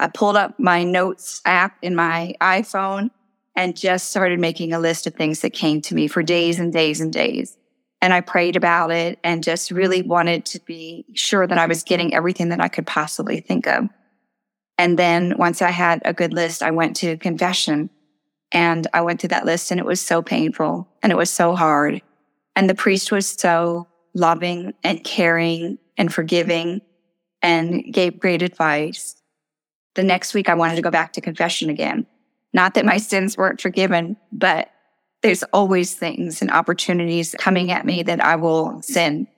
I 0.01 0.09
pulled 0.09 0.37
up 0.37 0.59
my 0.59 0.83
notes 0.83 1.41
app 1.45 1.77
in 1.83 1.95
my 1.95 2.35
iPhone 2.41 3.11
and 3.55 3.77
just 3.77 4.11
started 4.11 4.41
making 4.41 4.73
a 4.73 4.79
list 4.79 5.07
of 5.07 5.15
things 5.15 5.41
that 5.41 5.53
came 5.53 5.83
to 5.83 5.95
me 5.95 6.09
for 6.09 6.23
days 6.23 6.59
and 6.59 6.73
days 6.73 7.01
and 7.01 7.13
days. 7.13 7.57
And 8.03 8.13
I 8.13 8.21
prayed 8.21 8.57
about 8.57 8.91
it 8.91 9.21
and 9.23 9.45
just 9.45 9.71
really 9.71 10.01
mm-hmm. 10.01 10.11
wanted 10.11 10.45
to 10.47 10.61
be 10.61 11.07
sure 11.15 11.47
that 11.47 11.57
I 11.57 11.67
was 11.67 11.85
getting 11.85 12.13
everything 12.13 12.49
that 12.51 12.61
I 12.61 12.69
could 12.69 12.87
possibly 12.87 13.41
think 13.41 13.67
of. 13.67 13.89
And 14.77 14.99
then 14.99 15.35
once 15.39 15.63
I 15.63 15.71
had 15.71 16.03
a 16.05 16.13
good 16.13 16.35
list, 16.35 16.63
I 16.63 16.73
went 16.73 16.97
to 16.97 17.17
confession 17.17 17.89
and 18.51 18.89
I 18.93 19.03
went 19.03 19.21
through 19.21 19.29
that 19.29 19.47
list 19.47 19.71
and 19.71 19.79
it 19.79 19.87
was 19.87 20.01
so 20.01 20.21
painful 20.21 20.89
and 21.03 21.13
it 21.13 21.17
was 21.17 21.31
so 21.31 21.55
hard. 21.55 22.03
And 22.57 22.69
the 22.69 22.75
priest 22.75 23.13
was 23.13 23.29
so 23.29 23.87
loving 24.13 24.75
and 24.83 25.05
caring 25.05 25.79
and 25.97 26.13
forgiving 26.13 26.81
and 27.41 27.85
gave 27.93 28.19
great 28.19 28.43
advice. 28.43 29.15
The 29.95 30.03
next 30.03 30.35
week 30.35 30.49
I 30.49 30.55
wanted 30.55 30.77
to 30.77 30.83
go 30.83 30.91
back 30.91 31.13
to 31.13 31.21
confession 31.21 31.71
again. 31.71 32.07
Not 32.53 32.75
that 32.75 32.85
my 32.85 32.97
sins 32.97 33.37
weren't 33.37 33.61
forgiven, 33.61 34.17
but 34.33 34.72
there's 35.23 35.43
always 35.45 35.95
things 35.95 36.43
and 36.43 36.51
opportunities 36.51 37.35
coming 37.39 37.71
at 37.71 37.87
me 37.87 38.03
that 38.03 38.23
I 38.23 38.37
will 38.37 38.83
sin. 38.83 39.29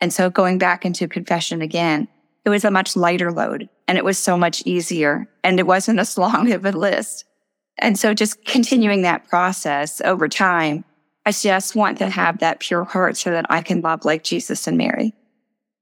And 0.00 0.12
so 0.12 0.30
going 0.30 0.58
back 0.58 0.84
into 0.84 1.08
confession 1.08 1.62
again, 1.62 2.08
it 2.44 2.50
was 2.50 2.64
a 2.64 2.70
much 2.70 2.96
lighter 2.96 3.32
load 3.32 3.68
and 3.88 3.98
it 3.98 4.04
was 4.04 4.18
so 4.18 4.36
much 4.36 4.62
easier 4.64 5.28
and 5.42 5.58
it 5.58 5.66
wasn't 5.66 5.98
as 5.98 6.16
long 6.16 6.52
of 6.52 6.64
a 6.64 6.72
list. 6.72 7.24
And 7.78 7.98
so 7.98 8.14
just 8.14 8.44
continuing 8.44 9.02
that 9.02 9.28
process 9.28 10.00
over 10.02 10.28
time, 10.28 10.84
I 11.26 11.32
just 11.32 11.76
want 11.76 11.98
to 11.98 12.08
have 12.08 12.38
that 12.38 12.60
pure 12.60 12.84
heart 12.84 13.16
so 13.16 13.30
that 13.30 13.46
I 13.50 13.62
can 13.62 13.80
love 13.80 14.04
like 14.04 14.24
Jesus 14.24 14.66
and 14.66 14.78
Mary. 14.78 15.14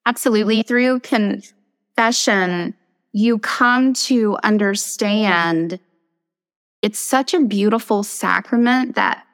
Absolutely. 0.07 0.62
Through 0.62 1.00
confession, 1.00 2.75
you 3.12 3.38
come 3.38 3.93
to 3.95 4.37
understand 4.43 5.81
it's 6.83 7.00
such 7.00 7.35
a 7.35 7.41
beautiful 7.41 8.03
sacrament 8.03 8.95
that 8.95 9.25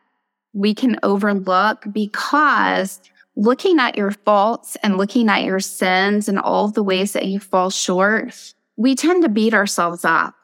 we 0.54 0.74
can 0.74 0.98
overlook 1.02 1.84
because 1.92 3.00
looking 3.36 3.78
at 3.78 3.96
your 3.96 4.12
faults 4.12 4.76
and 4.82 4.96
looking 4.96 5.28
at 5.28 5.42
your 5.42 5.60
sins 5.60 6.28
and 6.28 6.38
all 6.38 6.68
the 6.68 6.82
ways 6.82 7.12
that 7.12 7.26
you 7.26 7.40
fall 7.40 7.68
short, 7.70 8.54
we 8.76 8.94
tend 8.94 9.22
to 9.22 9.28
beat 9.28 9.52
ourselves 9.52 10.04
up. 10.04 10.34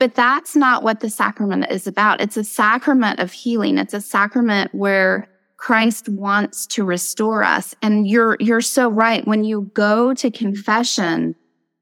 But 0.00 0.14
that's 0.14 0.56
not 0.56 0.82
what 0.82 1.00
the 1.00 1.10
sacrament 1.10 1.66
is 1.70 1.86
about. 1.86 2.20
It's 2.20 2.36
a 2.36 2.44
sacrament 2.44 3.20
of 3.20 3.32
healing. 3.32 3.78
It's 3.78 3.94
a 3.94 4.00
sacrament 4.00 4.74
where 4.74 5.28
Christ 5.56 6.08
wants 6.08 6.66
to 6.68 6.84
restore 6.84 7.42
us. 7.42 7.74
And 7.82 8.06
you're, 8.06 8.36
you're 8.38 8.60
so 8.60 8.88
right. 8.88 9.26
When 9.26 9.44
you 9.44 9.70
go 9.74 10.14
to 10.14 10.30
confession, 10.30 11.34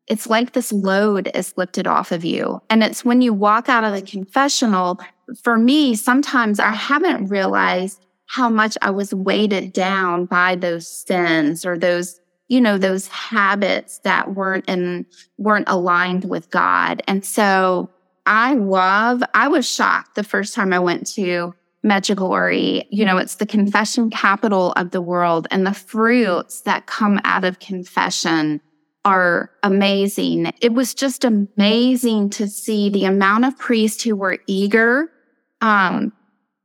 it's 0.06 0.28
like 0.28 0.52
this 0.52 0.72
load 0.72 1.30
is 1.34 1.54
lifted 1.56 1.86
off 1.86 2.12
of 2.12 2.24
you. 2.24 2.60
And 2.70 2.82
it's 2.82 3.04
when 3.04 3.22
you 3.22 3.32
walk 3.32 3.68
out 3.68 3.84
of 3.84 3.92
the 3.92 4.02
confessional, 4.02 5.00
for 5.42 5.58
me, 5.58 5.94
sometimes 5.94 6.60
I 6.60 6.70
haven't 6.70 7.26
realized 7.26 8.04
how 8.26 8.48
much 8.48 8.76
I 8.82 8.90
was 8.90 9.14
weighted 9.14 9.72
down 9.72 10.26
by 10.26 10.56
those 10.56 10.86
sins 10.86 11.64
or 11.64 11.78
those, 11.78 12.20
you 12.48 12.60
know, 12.60 12.78
those 12.78 13.08
habits 13.08 13.98
that 14.00 14.34
weren't 14.34 14.64
in, 14.68 15.06
weren't 15.38 15.68
aligned 15.68 16.28
with 16.28 16.50
God. 16.50 17.02
And 17.08 17.24
so 17.24 17.90
I 18.26 18.54
love, 18.54 19.22
I 19.34 19.48
was 19.48 19.68
shocked 19.68 20.14
the 20.14 20.24
first 20.24 20.54
time 20.54 20.72
I 20.72 20.78
went 20.78 21.06
to 21.14 21.54
Medjugorje. 21.84 22.84
You 22.90 23.04
know, 23.04 23.16
it's 23.16 23.36
the 23.36 23.46
confession 23.46 24.10
capital 24.10 24.72
of 24.72 24.90
the 24.90 25.00
world 25.00 25.46
and 25.50 25.64
the 25.64 25.74
fruits 25.74 26.62
that 26.62 26.86
come 26.86 27.20
out 27.24 27.44
of 27.44 27.60
confession 27.60 28.60
are 29.06 29.52
amazing. 29.62 30.50
It 30.60 30.74
was 30.74 30.92
just 30.92 31.24
amazing 31.24 32.28
to 32.30 32.48
see 32.48 32.90
the 32.90 33.04
amount 33.04 33.44
of 33.44 33.56
priests 33.56 34.02
who 34.02 34.16
were 34.16 34.38
eager 34.48 35.12
um, 35.60 36.12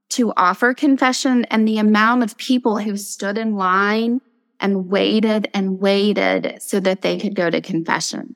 to 0.10 0.34
offer 0.36 0.74
confession 0.74 1.46
and 1.46 1.68
the 1.68 1.78
amount 1.78 2.24
of 2.24 2.36
people 2.38 2.80
who 2.80 2.98
stood 2.98 3.38
in 3.38 3.56
line 3.56 4.22
and 4.60 4.90
waited 4.90 5.50
and 5.54 5.80
waited 5.80 6.60
so 6.60 6.80
that 6.80 7.04
they 7.04 7.20
could 7.20 7.36
go 7.36 7.52
to 7.52 7.62
confession. 7.62 8.36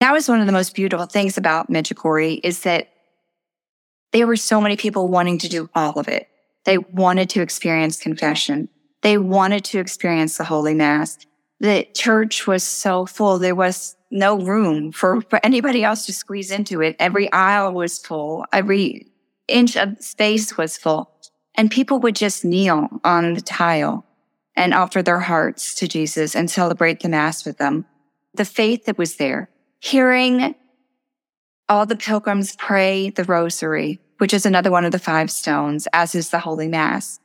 That 0.00 0.12
was 0.12 0.28
one 0.28 0.40
of 0.40 0.46
the 0.46 0.52
most 0.52 0.74
beautiful 0.74 1.06
things 1.06 1.38
about 1.38 1.70
Medjugorje 1.70 2.40
is 2.44 2.64
that 2.64 2.90
there 4.12 4.26
were 4.26 4.36
so 4.36 4.60
many 4.60 4.76
people 4.76 5.08
wanting 5.08 5.38
to 5.38 5.48
do 5.48 5.70
all 5.74 5.98
of 5.98 6.06
it. 6.06 6.28
They 6.66 6.76
wanted 6.76 7.30
to 7.30 7.40
experience 7.40 7.96
confession. 7.98 8.68
They 9.00 9.16
wanted 9.16 9.64
to 9.64 9.78
experience 9.78 10.36
the 10.36 10.44
Holy 10.44 10.74
Mass 10.74 11.18
the 11.62 11.86
church 11.94 12.48
was 12.48 12.64
so 12.64 13.06
full. 13.06 13.38
There 13.38 13.54
was 13.54 13.96
no 14.10 14.36
room 14.36 14.90
for, 14.90 15.20
for 15.22 15.38
anybody 15.44 15.84
else 15.84 16.04
to 16.06 16.12
squeeze 16.12 16.50
into 16.50 16.82
it. 16.82 16.96
Every 16.98 17.30
aisle 17.32 17.72
was 17.72 17.98
full. 17.98 18.44
Every 18.52 19.06
inch 19.46 19.76
of 19.76 20.02
space 20.02 20.56
was 20.58 20.76
full. 20.76 21.08
And 21.54 21.70
people 21.70 22.00
would 22.00 22.16
just 22.16 22.44
kneel 22.44 22.88
on 23.04 23.34
the 23.34 23.40
tile 23.40 24.04
and 24.56 24.74
offer 24.74 25.02
their 25.02 25.20
hearts 25.20 25.76
to 25.76 25.86
Jesus 25.86 26.34
and 26.34 26.50
celebrate 26.50 26.98
the 26.98 27.08
mass 27.08 27.46
with 27.46 27.58
them. 27.58 27.86
The 28.34 28.44
faith 28.44 28.86
that 28.86 28.98
was 28.98 29.16
there, 29.16 29.48
hearing 29.78 30.56
all 31.68 31.86
the 31.86 31.96
pilgrims 31.96 32.56
pray 32.56 33.10
the 33.10 33.24
rosary, 33.24 34.00
which 34.18 34.34
is 34.34 34.44
another 34.44 34.72
one 34.72 34.84
of 34.84 34.90
the 34.90 34.98
five 34.98 35.30
stones, 35.30 35.86
as 35.92 36.16
is 36.16 36.30
the 36.30 36.40
Holy 36.40 36.66
Mass, 36.66 37.20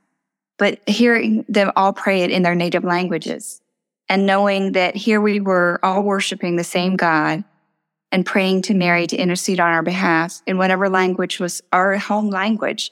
but 0.60 0.88
hearing 0.88 1.44
them 1.50 1.72
all 1.76 1.92
pray 1.92 2.22
it 2.22 2.30
in 2.30 2.44
their 2.44 2.56
native 2.56 2.84
languages 2.84 3.62
and 4.10 4.26
knowing 4.26 4.74
that 4.74 4.96
here 4.96 5.22
we 5.22 5.40
were 5.40 5.80
all 5.84 6.02
worshiping 6.04 6.56
the 6.56 6.64
same 6.64 6.96
God 6.96 7.44
and 8.12 8.26
praying 8.26 8.62
to 8.64 8.74
Mary 8.74 9.08
to 9.08 9.18
intercede 9.18 9.60
on 9.60 9.72
our 9.72 9.84
behalf 9.84 10.42
in 10.48 10.58
whatever 10.58 10.90
language 10.90 11.40
was 11.40 11.62
our 11.74 11.98
home 11.98 12.30
language. 12.30 12.92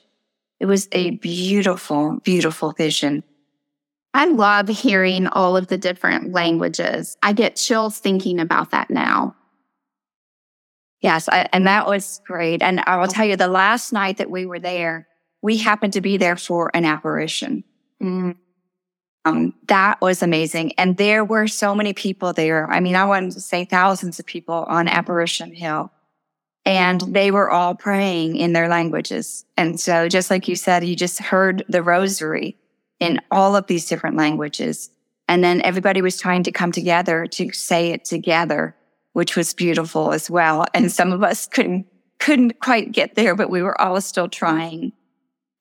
It 0.59 0.65
was 0.65 0.87
a 0.91 1.11
beautiful, 1.11 2.19
beautiful 2.23 2.71
vision. 2.71 3.23
I 4.13 4.27
love 4.27 4.67
hearing 4.69 5.27
all 5.27 5.57
of 5.57 5.67
the 5.67 5.77
different 5.77 6.31
languages. 6.31 7.17
I 7.21 7.33
get 7.33 7.57
chills 7.57 7.97
thinking 7.99 8.39
about 8.39 8.71
that 8.71 8.89
now. 8.89 9.35
Yes, 11.01 11.27
I, 11.29 11.47
and 11.51 11.67
that 11.67 11.85
was 11.85 12.21
great. 12.25 12.61
And 12.61 12.81
I 12.87 12.97
will 12.97 13.07
tell 13.07 13.25
you, 13.25 13.35
the 13.35 13.47
last 13.47 13.91
night 13.91 14.17
that 14.17 14.31
we 14.31 14.45
were 14.45 14.59
there, 14.59 15.07
we 15.41 15.57
happened 15.57 15.93
to 15.93 16.01
be 16.01 16.17
there 16.17 16.37
for 16.37 16.71
an 16.73 16.85
apparition. 16.85 17.63
Mm. 18.01 18.37
Um, 19.25 19.55
that 19.67 19.99
was 20.01 20.21
amazing. 20.21 20.73
And 20.77 20.97
there 20.97 21.25
were 21.25 21.47
so 21.47 21.73
many 21.73 21.93
people 21.93 22.31
there. 22.31 22.69
I 22.69 22.79
mean, 22.79 22.95
I 22.95 23.05
wanted 23.05 23.31
to 23.31 23.41
say 23.41 23.65
thousands 23.65 24.19
of 24.19 24.25
people 24.25 24.65
on 24.67 24.87
Apparition 24.87 25.51
Hill. 25.51 25.91
And 26.63 27.01
they 27.01 27.31
were 27.31 27.49
all 27.49 27.75
praying 27.75 28.37
in 28.37 28.53
their 28.53 28.67
languages. 28.67 29.45
And 29.57 29.79
so, 29.79 30.07
just 30.07 30.31
like 30.31 30.47
you 30.47 30.55
said, 30.55 30.83
you 30.83 30.95
just 30.95 31.19
heard 31.19 31.63
the 31.69 31.83
rosary 31.83 32.57
in 32.99 33.19
all 33.29 33.55
of 33.55 33.67
these 33.67 33.87
different 33.87 34.15
languages. 34.15 34.89
And 35.27 35.43
then 35.43 35.61
everybody 35.63 36.01
was 36.01 36.19
trying 36.19 36.43
to 36.43 36.51
come 36.51 36.71
together 36.71 37.27
to 37.27 37.51
say 37.51 37.91
it 37.91 38.05
together, 38.05 38.75
which 39.13 39.35
was 39.35 39.53
beautiful 39.53 40.11
as 40.11 40.29
well. 40.29 40.65
And 40.73 40.91
some 40.91 41.11
of 41.11 41.23
us 41.23 41.45
couldn't, 41.45 41.85
couldn't 42.19 42.59
quite 42.61 42.91
get 42.91 43.15
there, 43.15 43.35
but 43.35 43.49
we 43.49 43.61
were 43.61 43.79
all 43.79 44.01
still 44.01 44.27
trying, 44.27 44.91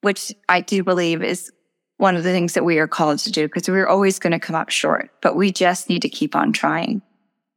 which 0.01 0.33
I 0.49 0.61
do 0.61 0.83
believe 0.83 1.21
is 1.21 1.51
one 1.97 2.15
of 2.15 2.23
the 2.23 2.31
things 2.31 2.53
that 2.53 2.65
we 2.65 2.79
are 2.79 2.87
called 2.87 3.19
to 3.19 3.31
do 3.31 3.47
because 3.47 3.69
we're 3.69 3.87
always 3.87 4.19
going 4.19 4.31
to 4.31 4.39
come 4.39 4.55
up 4.55 4.69
short, 4.69 5.09
but 5.21 5.35
we 5.35 5.51
just 5.51 5.89
need 5.89 6.01
to 6.01 6.09
keep 6.09 6.35
on 6.35 6.51
trying. 6.51 7.01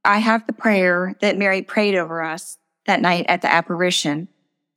I 0.04 0.18
have 0.18 0.47
the 0.47 0.52
prayer 0.52 1.16
that 1.21 1.37
Mary 1.37 1.62
prayed 1.62 1.95
over 1.95 2.23
us 2.23 2.57
that 2.87 3.00
night 3.00 3.26
at 3.28 3.42
the 3.42 3.52
apparition, 3.52 4.28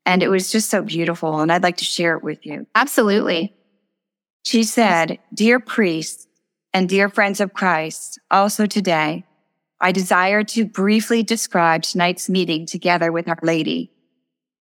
and 0.05 0.23
it 0.23 0.29
was 0.29 0.51
just 0.51 0.69
so 0.69 0.81
beautiful. 0.81 1.39
And 1.39 1.51
I'd 1.51 1.63
like 1.63 1.77
to 1.77 1.85
share 1.85 2.17
it 2.17 2.23
with 2.23 2.45
you. 2.45 2.65
Absolutely. 2.75 3.53
She 4.43 4.63
said, 4.63 5.19
Dear 5.33 5.59
priests 5.59 6.27
And 6.73 6.89
dear 6.89 7.09
friends 7.09 7.39
of 7.39 7.53
Christ, 7.53 8.19
also 8.31 8.65
today, 8.65 9.25
I 9.79 9.91
desire 9.91 10.43
to 10.43 10.65
briefly 10.65 11.23
describe 11.23 11.83
tonight's 11.83 12.29
meeting 12.29 12.65
together 12.65 13.11
with 13.11 13.27
Our 13.27 13.39
Lady. 13.43 13.91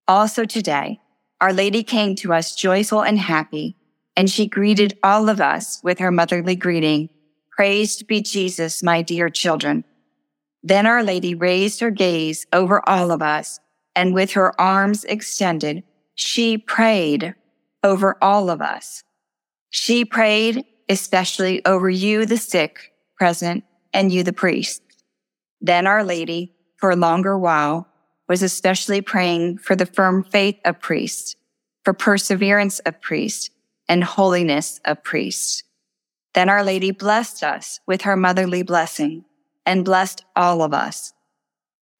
Also 0.08 0.44
today, 0.44 0.98
Our 1.40 1.52
Lady 1.52 1.82
came 1.82 2.14
to 2.16 2.32
us 2.32 2.54
joyful 2.54 3.02
and 3.02 3.18
happy, 3.18 3.76
and 4.20 4.28
she 4.28 4.46
greeted 4.46 4.98
all 5.02 5.30
of 5.30 5.40
us 5.40 5.80
with 5.82 5.98
her 5.98 6.10
motherly 6.10 6.54
greeting. 6.54 7.08
Praised 7.56 8.06
be 8.06 8.20
Jesus, 8.20 8.82
my 8.82 9.00
dear 9.00 9.30
children. 9.30 9.82
Then 10.62 10.84
Our 10.84 11.02
Lady 11.02 11.34
raised 11.34 11.80
her 11.80 11.90
gaze 11.90 12.46
over 12.52 12.86
all 12.86 13.12
of 13.12 13.22
us, 13.22 13.58
and 13.96 14.12
with 14.12 14.32
her 14.32 14.60
arms 14.60 15.04
extended, 15.04 15.84
she 16.16 16.58
prayed 16.58 17.34
over 17.82 18.18
all 18.20 18.50
of 18.50 18.60
us. 18.60 19.04
She 19.70 20.04
prayed 20.04 20.66
especially 20.90 21.64
over 21.64 21.88
you, 21.88 22.26
the 22.26 22.36
sick, 22.36 22.92
present, 23.16 23.64
and 23.94 24.12
you, 24.12 24.22
the 24.22 24.34
priest. 24.34 24.82
Then 25.62 25.86
Our 25.86 26.04
Lady, 26.04 26.52
for 26.76 26.90
a 26.90 26.94
longer 26.94 27.38
while, 27.38 27.88
was 28.28 28.42
especially 28.42 29.00
praying 29.00 29.56
for 29.56 29.74
the 29.74 29.86
firm 29.86 30.24
faith 30.24 30.58
of 30.66 30.78
priests, 30.78 31.36
for 31.86 31.94
perseverance 31.94 32.80
of 32.80 33.00
priests, 33.00 33.48
and 33.90 34.04
holiness 34.04 34.80
of 34.84 35.02
priests. 35.02 35.64
Then 36.32 36.48
Our 36.48 36.62
Lady 36.62 36.92
blessed 36.92 37.42
us 37.42 37.80
with 37.88 38.02
her 38.02 38.16
motherly 38.16 38.62
blessing 38.62 39.24
and 39.66 39.84
blessed 39.84 40.24
all 40.36 40.62
of 40.62 40.72
us. 40.72 41.12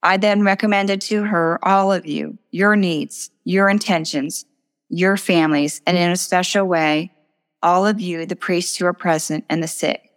I 0.03 0.17
then 0.17 0.43
recommended 0.43 1.01
to 1.03 1.25
her 1.25 1.59
all 1.63 1.93
of 1.93 2.07
you, 2.07 2.39
your 2.53 2.77
needs, 2.77 3.31
your 3.45 3.69
intentions, 3.69 4.47
your 4.89 5.17
families, 5.17 5.83
and 5.85 5.99
in 5.99 6.11
a 6.11 6.17
special 6.17 6.65
way, 6.65 7.13
all 7.61 7.87
of 7.87 8.01
you, 8.01 8.25
the 8.25 8.37
priests 8.37 8.77
who 8.77 8.87
are 8.87 8.93
present 8.93 9.45
and 9.51 9.61
the 9.61 9.69
sick. 9.69 10.11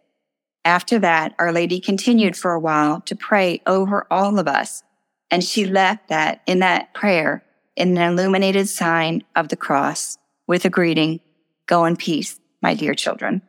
After 0.64 1.00
that, 1.00 1.34
Our 1.40 1.52
Lady 1.52 1.80
continued 1.80 2.38
for 2.38 2.52
a 2.52 2.60
while 2.60 3.02
to 3.02 3.16
pray 3.16 3.62
over 3.66 4.06
all 4.12 4.38
of 4.38 4.48
us. 4.48 4.84
And 5.32 5.44
she 5.44 5.66
left 5.66 6.10
that 6.10 6.44
in 6.46 6.60
that 6.60 6.94
prayer 6.94 7.44
in 7.76 7.98
an 7.98 8.14
illuminated 8.14 8.70
sign 8.70 9.24
of 9.36 9.50
the 9.50 9.58
cross 9.58 10.20
with 10.48 10.64
a 10.66 10.70
greeting, 10.70 11.20
go 11.68 11.86
in 11.86 11.96
peace, 11.96 12.40
my 12.62 12.74
dear 12.74 12.94
children. 12.94 13.42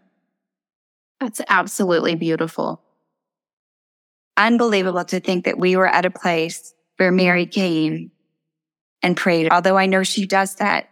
That's 1.21 1.41
absolutely 1.49 2.15
beautiful. 2.15 2.83
Unbelievable 4.37 5.05
to 5.05 5.21
think 5.21 5.45
that 5.45 5.59
we 5.59 5.77
were 5.77 5.87
at 5.87 6.05
a 6.05 6.11
place 6.11 6.75
where 6.97 7.13
Mary 7.13 7.47
came 7.47 8.11
and 9.03 9.17
prayed. 9.17 9.53
Although 9.53 9.79
I 9.79 9.87
know 9.87 10.03
she 10.03 10.27
does 10.27 10.57
that 10.57 10.89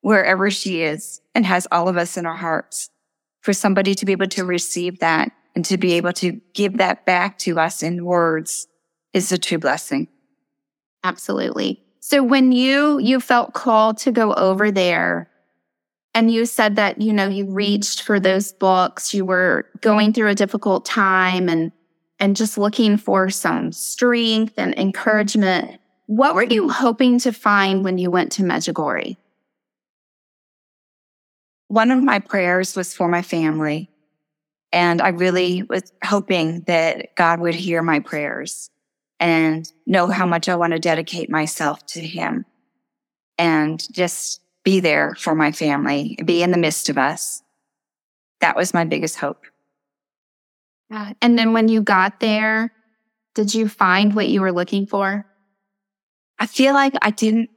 wherever 0.00 0.50
she 0.50 0.82
is 0.82 1.22
and 1.34 1.46
has 1.46 1.66
all 1.72 1.88
of 1.88 1.96
us 1.96 2.16
in 2.16 2.26
our 2.26 2.36
hearts. 2.36 2.90
For 3.40 3.52
somebody 3.52 3.94
to 3.94 4.06
be 4.06 4.12
able 4.12 4.26
to 4.28 4.44
receive 4.44 5.00
that 5.00 5.32
and 5.54 5.64
to 5.66 5.76
be 5.76 5.94
able 5.94 6.12
to 6.14 6.40
give 6.54 6.78
that 6.78 7.04
back 7.06 7.38
to 7.40 7.58
us 7.58 7.82
in 7.82 8.04
words 8.04 8.66
is 9.12 9.30
a 9.32 9.38
true 9.38 9.58
blessing. 9.58 10.08
Absolutely. 11.04 11.82
So 12.00 12.22
when 12.22 12.52
you 12.52 12.98
you 12.98 13.20
felt 13.20 13.54
called 13.54 13.98
to 13.98 14.12
go 14.12 14.34
over 14.34 14.70
there 14.70 15.30
and 16.14 16.30
you 16.30 16.46
said 16.46 16.76
that 16.76 17.00
you 17.00 17.12
know 17.12 17.28
you 17.28 17.44
mm-hmm. 17.44 17.54
reached 17.54 18.02
for 18.02 18.20
those 18.20 18.52
books, 18.52 19.12
you 19.12 19.24
were 19.24 19.66
going 19.80 20.12
through 20.12 20.28
a 20.28 20.34
difficult 20.34 20.84
time 20.84 21.48
and 21.48 21.72
and 22.20 22.36
just 22.36 22.56
looking 22.56 22.96
for 22.96 23.28
some 23.30 23.72
strength 23.72 24.54
and 24.56 24.76
encouragement. 24.78 25.66
Mm-hmm. 25.66 25.76
What 26.06 26.34
were 26.34 26.44
you 26.44 26.62
mm-hmm. 26.62 26.70
hoping 26.70 27.18
to 27.20 27.32
find 27.32 27.84
when 27.84 27.98
you 27.98 28.10
went 28.10 28.32
to 28.32 28.42
Medjugorje? 28.42 29.16
one 31.74 31.90
of 31.90 32.00
my 32.00 32.20
prayers 32.20 32.76
was 32.76 32.94
for 32.94 33.08
my 33.08 33.20
family. 33.20 33.90
And 34.72 35.02
I 35.02 35.08
really 35.08 35.64
was 35.64 35.92
hoping 36.04 36.60
that 36.68 37.16
God 37.16 37.40
would 37.40 37.56
hear 37.56 37.82
my 37.82 37.98
prayers 37.98 38.70
and 39.18 39.70
know 39.84 40.06
how 40.06 40.24
much 40.24 40.48
I 40.48 40.54
want 40.54 40.72
to 40.72 40.78
dedicate 40.78 41.28
myself 41.28 41.84
to 41.86 42.00
Him 42.00 42.44
and 43.38 43.82
just 43.92 44.40
be 44.64 44.80
there 44.80 45.14
for 45.16 45.34
my 45.34 45.52
family, 45.52 46.18
be 46.24 46.42
in 46.42 46.50
the 46.50 46.58
midst 46.58 46.88
of 46.88 46.98
us. 46.98 47.42
That 48.40 48.56
was 48.56 48.74
my 48.74 48.84
biggest 48.84 49.16
hope. 49.16 49.44
Yeah. 50.90 51.12
And 51.22 51.38
then 51.38 51.52
when 51.52 51.68
you 51.68 51.82
got 51.82 52.20
there, 52.20 52.72
did 53.34 53.54
you 53.54 53.68
find 53.68 54.14
what 54.14 54.28
you 54.28 54.40
were 54.40 54.52
looking 54.52 54.86
for? 54.86 55.26
I 56.38 56.46
feel 56.46 56.74
like 56.74 56.94
I 57.02 57.10
didn't 57.10 57.50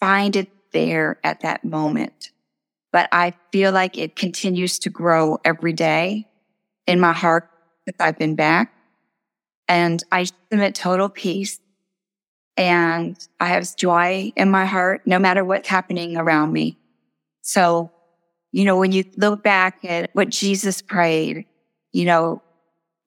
find 0.00 0.36
it 0.36 0.48
there 0.72 1.18
at 1.22 1.40
that 1.40 1.64
moment 1.64 2.32
but 2.94 3.08
I 3.10 3.34
feel 3.50 3.72
like 3.72 3.98
it 3.98 4.14
continues 4.14 4.78
to 4.78 4.88
grow 4.88 5.40
every 5.44 5.72
day 5.72 6.28
in 6.86 7.00
my 7.00 7.12
heart 7.12 7.50
that 7.86 7.96
I've 7.98 8.16
been 8.16 8.36
back. 8.36 8.72
And 9.66 10.00
I 10.12 10.26
submit 10.52 10.76
total 10.76 11.08
peace 11.08 11.58
and 12.56 13.16
I 13.40 13.46
have 13.48 13.76
joy 13.76 14.32
in 14.36 14.50
my 14.50 14.64
heart 14.64 15.02
no 15.06 15.18
matter 15.18 15.44
what's 15.44 15.68
happening 15.68 16.16
around 16.16 16.52
me. 16.52 16.78
So, 17.42 17.90
you 18.52 18.64
know, 18.64 18.78
when 18.78 18.92
you 18.92 19.04
look 19.16 19.42
back 19.42 19.84
at 19.84 20.10
what 20.12 20.28
Jesus 20.28 20.80
prayed, 20.80 21.46
you 21.92 22.04
know, 22.04 22.42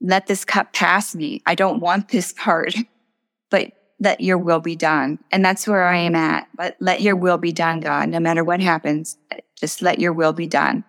let 0.02 0.28
this 0.28 0.46
cup 0.46 0.74
pass 0.74 1.16
me. 1.16 1.42
I 1.46 1.56
don't 1.56 1.80
want 1.80 2.10
this 2.10 2.34
part, 2.34 2.76
but 3.50 3.72
let 4.00 4.22
your 4.22 4.38
will 4.38 4.60
be 4.60 4.76
done. 4.76 5.20
And 5.32 5.44
that's 5.44 5.68
where 5.68 5.86
I 5.86 5.98
am 5.98 6.16
at. 6.16 6.48
But 6.56 6.76
let 6.80 7.02
your 7.02 7.16
will 7.16 7.38
be 7.38 7.52
done, 7.52 7.80
God, 7.80 8.10
no 8.10 8.20
matter 8.20 8.44
what 8.44 8.60
happens. 8.60 9.18
Just 9.60 9.82
let 9.82 10.00
your 10.00 10.14
will 10.14 10.34
be 10.34 10.48
done. 10.48 10.84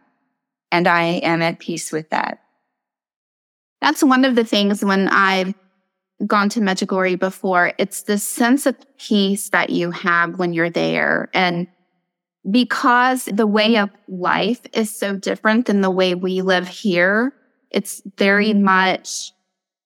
And 0.70 0.86
I 0.86 1.04
am 1.04 1.40
at 1.40 1.58
peace 1.58 1.90
with 1.90 2.10
that. 2.10 2.40
That's 3.80 4.02
one 4.02 4.24
of 4.24 4.34
the 4.34 4.44
things 4.44 4.84
when 4.84 5.08
I've 5.08 5.54
gone 6.26 6.48
to 6.50 6.60
Medjugorje 6.60 7.18
before, 7.18 7.72
it's 7.78 8.02
the 8.02 8.18
sense 8.18 8.66
of 8.66 8.76
peace 8.98 9.50
that 9.50 9.70
you 9.70 9.90
have 9.90 10.38
when 10.38 10.52
you're 10.52 10.70
there. 10.70 11.28
And 11.32 11.68
because 12.50 13.26
the 13.26 13.46
way 13.46 13.76
of 13.76 13.90
life 14.08 14.60
is 14.72 14.96
so 14.96 15.16
different 15.16 15.66
than 15.66 15.80
the 15.80 15.90
way 15.90 16.14
we 16.14 16.42
live 16.42 16.66
here, 16.66 17.32
it's 17.70 18.02
very 18.16 18.50
mm-hmm. 18.50 18.64
much 18.64 19.32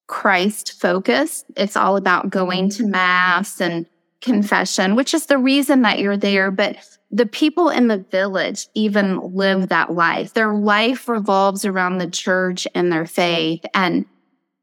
Christ 0.07 0.79
focused. 0.79 1.45
It's 1.55 1.75
all 1.75 1.97
about 1.97 2.29
going 2.29 2.69
to 2.71 2.83
mm-hmm. 2.83 2.91
mass 2.91 3.61
and 3.61 3.85
confession, 4.21 4.95
which 4.95 5.13
is 5.13 5.25
the 5.25 5.37
reason 5.37 5.81
that 5.81 5.99
you're 5.99 6.17
there. 6.17 6.49
But 6.49 6.77
the 7.11 7.25
people 7.25 7.69
in 7.69 7.87
the 7.87 7.99
village 8.09 8.67
even 8.73 9.19
live 9.35 9.69
that 9.69 9.93
life. 9.93 10.33
Their 10.33 10.53
life 10.53 11.07
revolves 11.07 11.65
around 11.65 11.97
the 11.97 12.09
church 12.09 12.67
and 12.73 12.91
their 12.91 13.05
faith. 13.05 13.63
And, 13.73 14.05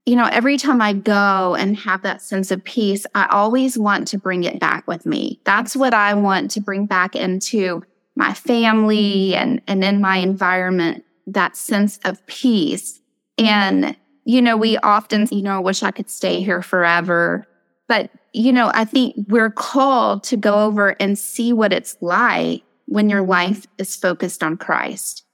you 0.07 0.17
know, 0.17 0.29
every 0.33 0.57
time 0.57 0.81
I 0.81 0.93
go 0.93 1.55
and 1.55 1.77
have 1.77 2.03
that 2.03 2.23
sense 2.23 2.51
of 2.51 2.65
peace, 2.65 3.07
I 3.15 3.27
always 3.31 3.79
want 3.79 4.09
to 4.09 4.19
bring 4.19 4.45
it 4.45 4.59
back 4.59 4.87
with 4.87 5.07
me. 5.07 5.41
That's 5.45 5.77
what 5.77 5.95
I 5.95 6.15
want 6.15 6.51
to 6.53 6.61
bring 6.61 6.87
back 6.87 7.15
into 7.15 7.83
my 8.17 8.35
family 8.35 9.35
and, 9.35 9.61
and 9.67 9.85
in 9.85 10.01
my 10.01 10.17
environment, 10.17 11.05
that 11.27 11.57
sense 11.57 11.99
of 12.05 12.25
peace. 12.27 13.01
And 13.39 13.97
you 14.25 14.43
know, 14.43 14.57
we 14.57 14.77
often, 14.79 15.27
you 15.31 15.43
know, 15.43 15.61
wish 15.61 15.83
I 15.83 15.91
could 15.91 16.11
stay 16.11 16.41
here 16.41 16.63
forever. 16.63 17.47
But, 17.89 18.11
you 18.33 18.53
know, 18.53 18.71
I 18.75 18.85
think 18.85 19.17
we're 19.29 19.51
called 19.51 20.23
to 20.25 20.37
go 20.37 20.67
over 20.67 20.91
and 21.01 21.19
see 21.19 21.53
what 21.53 21.73
it's 21.73 21.97
like 22.01 22.63
when 22.87 23.11
your 23.11 23.23
life 23.23 23.67
is 23.79 23.97
focused 23.97 24.43
on 24.43 24.57
Christ. 24.57 25.25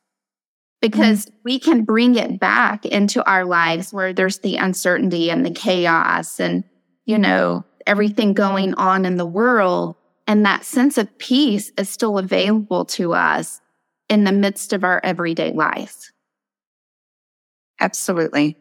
Because 0.80 1.26
mm-hmm. 1.26 1.36
we 1.44 1.58
can 1.58 1.84
bring 1.84 2.16
it 2.16 2.38
back 2.38 2.84
into 2.84 3.24
our 3.28 3.44
lives 3.44 3.92
where 3.92 4.12
there's 4.12 4.38
the 4.40 4.56
uncertainty 4.56 5.30
and 5.30 5.44
the 5.44 5.50
chaos 5.50 6.38
and, 6.38 6.64
you 7.06 7.18
know, 7.18 7.64
everything 7.86 8.34
going 8.34 8.74
on 8.74 9.04
in 9.04 9.16
the 9.16 9.26
world. 9.26 9.96
And 10.26 10.44
that 10.44 10.64
sense 10.64 10.98
of 10.98 11.16
peace 11.18 11.72
is 11.78 11.88
still 11.88 12.18
available 12.18 12.84
to 12.86 13.14
us 13.14 13.60
in 14.08 14.24
the 14.24 14.32
midst 14.32 14.72
of 14.72 14.84
our 14.84 15.00
everyday 15.02 15.52
life. 15.52 16.12
Absolutely. 17.80 18.56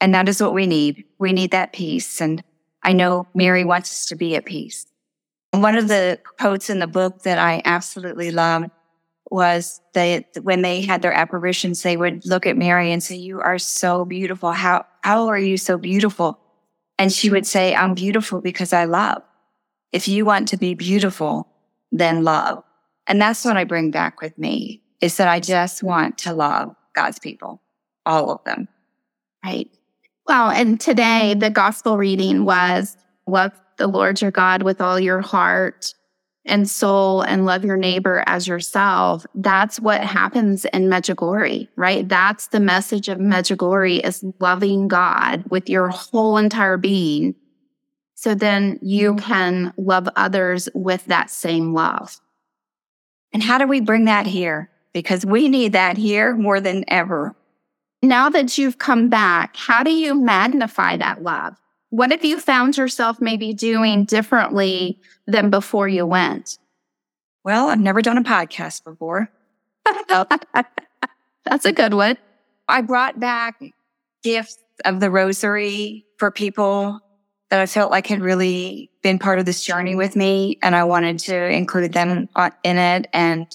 And 0.00 0.14
that 0.14 0.28
is 0.28 0.42
what 0.42 0.54
we 0.54 0.66
need. 0.66 1.04
We 1.18 1.32
need 1.32 1.52
that 1.52 1.72
peace. 1.72 2.20
And 2.20 2.42
I 2.82 2.92
know 2.92 3.26
Mary 3.34 3.64
wants 3.64 3.90
us 3.90 4.06
to 4.06 4.16
be 4.16 4.36
at 4.36 4.44
peace. 4.44 4.86
One 5.52 5.76
of 5.76 5.88
the 5.88 6.18
quotes 6.38 6.68
in 6.68 6.80
the 6.80 6.86
book 6.86 7.22
that 7.22 7.38
I 7.38 7.62
absolutely 7.64 8.30
loved 8.30 8.70
was 9.30 9.80
that 9.94 10.26
when 10.42 10.62
they 10.62 10.82
had 10.82 11.02
their 11.02 11.12
apparitions, 11.12 11.82
they 11.82 11.96
would 11.96 12.24
look 12.26 12.46
at 12.46 12.56
Mary 12.56 12.92
and 12.92 13.02
say, 13.02 13.16
you 13.16 13.40
are 13.40 13.58
so 13.58 14.04
beautiful. 14.04 14.52
How, 14.52 14.86
how 15.02 15.28
are 15.28 15.38
you 15.38 15.56
so 15.56 15.78
beautiful? 15.78 16.38
And 16.98 17.12
she 17.12 17.30
would 17.30 17.46
say, 17.46 17.74
I'm 17.74 17.94
beautiful 17.94 18.40
because 18.40 18.72
I 18.72 18.84
love. 18.84 19.22
If 19.92 20.08
you 20.08 20.24
want 20.24 20.48
to 20.48 20.56
be 20.56 20.74
beautiful, 20.74 21.48
then 21.90 22.24
love. 22.24 22.62
And 23.06 23.20
that's 23.20 23.44
what 23.44 23.56
I 23.56 23.64
bring 23.64 23.90
back 23.90 24.20
with 24.20 24.36
me 24.38 24.82
is 25.00 25.16
that 25.16 25.28
I 25.28 25.40
just 25.40 25.82
want 25.82 26.18
to 26.18 26.32
love 26.32 26.74
God's 26.94 27.18
people, 27.18 27.60
all 28.06 28.30
of 28.30 28.44
them. 28.44 28.68
Right. 29.44 29.70
Well, 30.26 30.50
and 30.50 30.80
today 30.80 31.34
the 31.34 31.50
gospel 31.50 31.98
reading 31.98 32.44
was 32.44 32.96
love 33.26 33.52
the 33.76 33.86
Lord 33.86 34.22
your 34.22 34.30
God 34.30 34.62
with 34.62 34.80
all 34.80 34.98
your 34.98 35.20
heart 35.20 35.94
and 36.46 36.68
soul 36.68 37.22
and 37.22 37.46
love 37.46 37.64
your 37.64 37.76
neighbor 37.76 38.22
as 38.26 38.46
yourself, 38.46 39.24
that's 39.34 39.80
what 39.80 40.02
happens 40.02 40.64
in 40.66 40.88
Medjugorje, 40.88 41.68
right? 41.76 42.08
That's 42.08 42.48
the 42.48 42.60
message 42.60 43.08
of 43.08 43.18
Medjugorje 43.18 44.04
is 44.04 44.24
loving 44.40 44.88
God 44.88 45.44
with 45.50 45.68
your 45.68 45.88
whole 45.88 46.36
entire 46.36 46.76
being. 46.76 47.34
So 48.14 48.34
then 48.34 48.78
you 48.82 49.16
can 49.16 49.72
love 49.76 50.08
others 50.16 50.68
with 50.74 51.04
that 51.06 51.30
same 51.30 51.72
love. 51.72 52.20
And 53.32 53.42
how 53.42 53.58
do 53.58 53.66
we 53.66 53.80
bring 53.80 54.04
that 54.04 54.26
here? 54.26 54.70
Because 54.92 55.26
we 55.26 55.48
need 55.48 55.72
that 55.72 55.96
here 55.96 56.36
more 56.36 56.60
than 56.60 56.84
ever. 56.88 57.34
Now 58.02 58.28
that 58.28 58.58
you've 58.58 58.78
come 58.78 59.08
back, 59.08 59.56
how 59.56 59.82
do 59.82 59.90
you 59.90 60.14
magnify 60.14 60.98
that 60.98 61.22
love? 61.22 61.56
What 61.94 62.10
have 62.10 62.24
you 62.24 62.40
found 62.40 62.76
yourself 62.76 63.20
maybe 63.20 63.54
doing 63.54 64.04
differently 64.04 64.98
than 65.28 65.48
before 65.48 65.86
you 65.86 66.04
went? 66.04 66.58
Well, 67.44 67.68
I've 67.68 67.78
never 67.78 68.02
done 68.02 68.18
a 68.18 68.22
podcast 68.24 68.82
before. 68.82 69.30
That's 71.44 71.64
a 71.64 71.70
good 71.70 71.94
one. 71.94 72.18
I 72.66 72.80
brought 72.80 73.20
back 73.20 73.62
gifts 74.24 74.58
of 74.84 74.98
the 74.98 75.08
rosary 75.08 76.04
for 76.18 76.32
people 76.32 76.98
that 77.50 77.60
I 77.60 77.66
felt 77.66 77.92
like 77.92 78.08
had 78.08 78.22
really 78.22 78.90
been 79.04 79.20
part 79.20 79.38
of 79.38 79.44
this 79.44 79.64
journey 79.64 79.94
with 79.94 80.16
me. 80.16 80.58
And 80.62 80.74
I 80.74 80.82
wanted 80.82 81.20
to 81.20 81.48
include 81.48 81.92
them 81.92 82.28
in 82.64 82.76
it. 82.76 83.06
And 83.12 83.46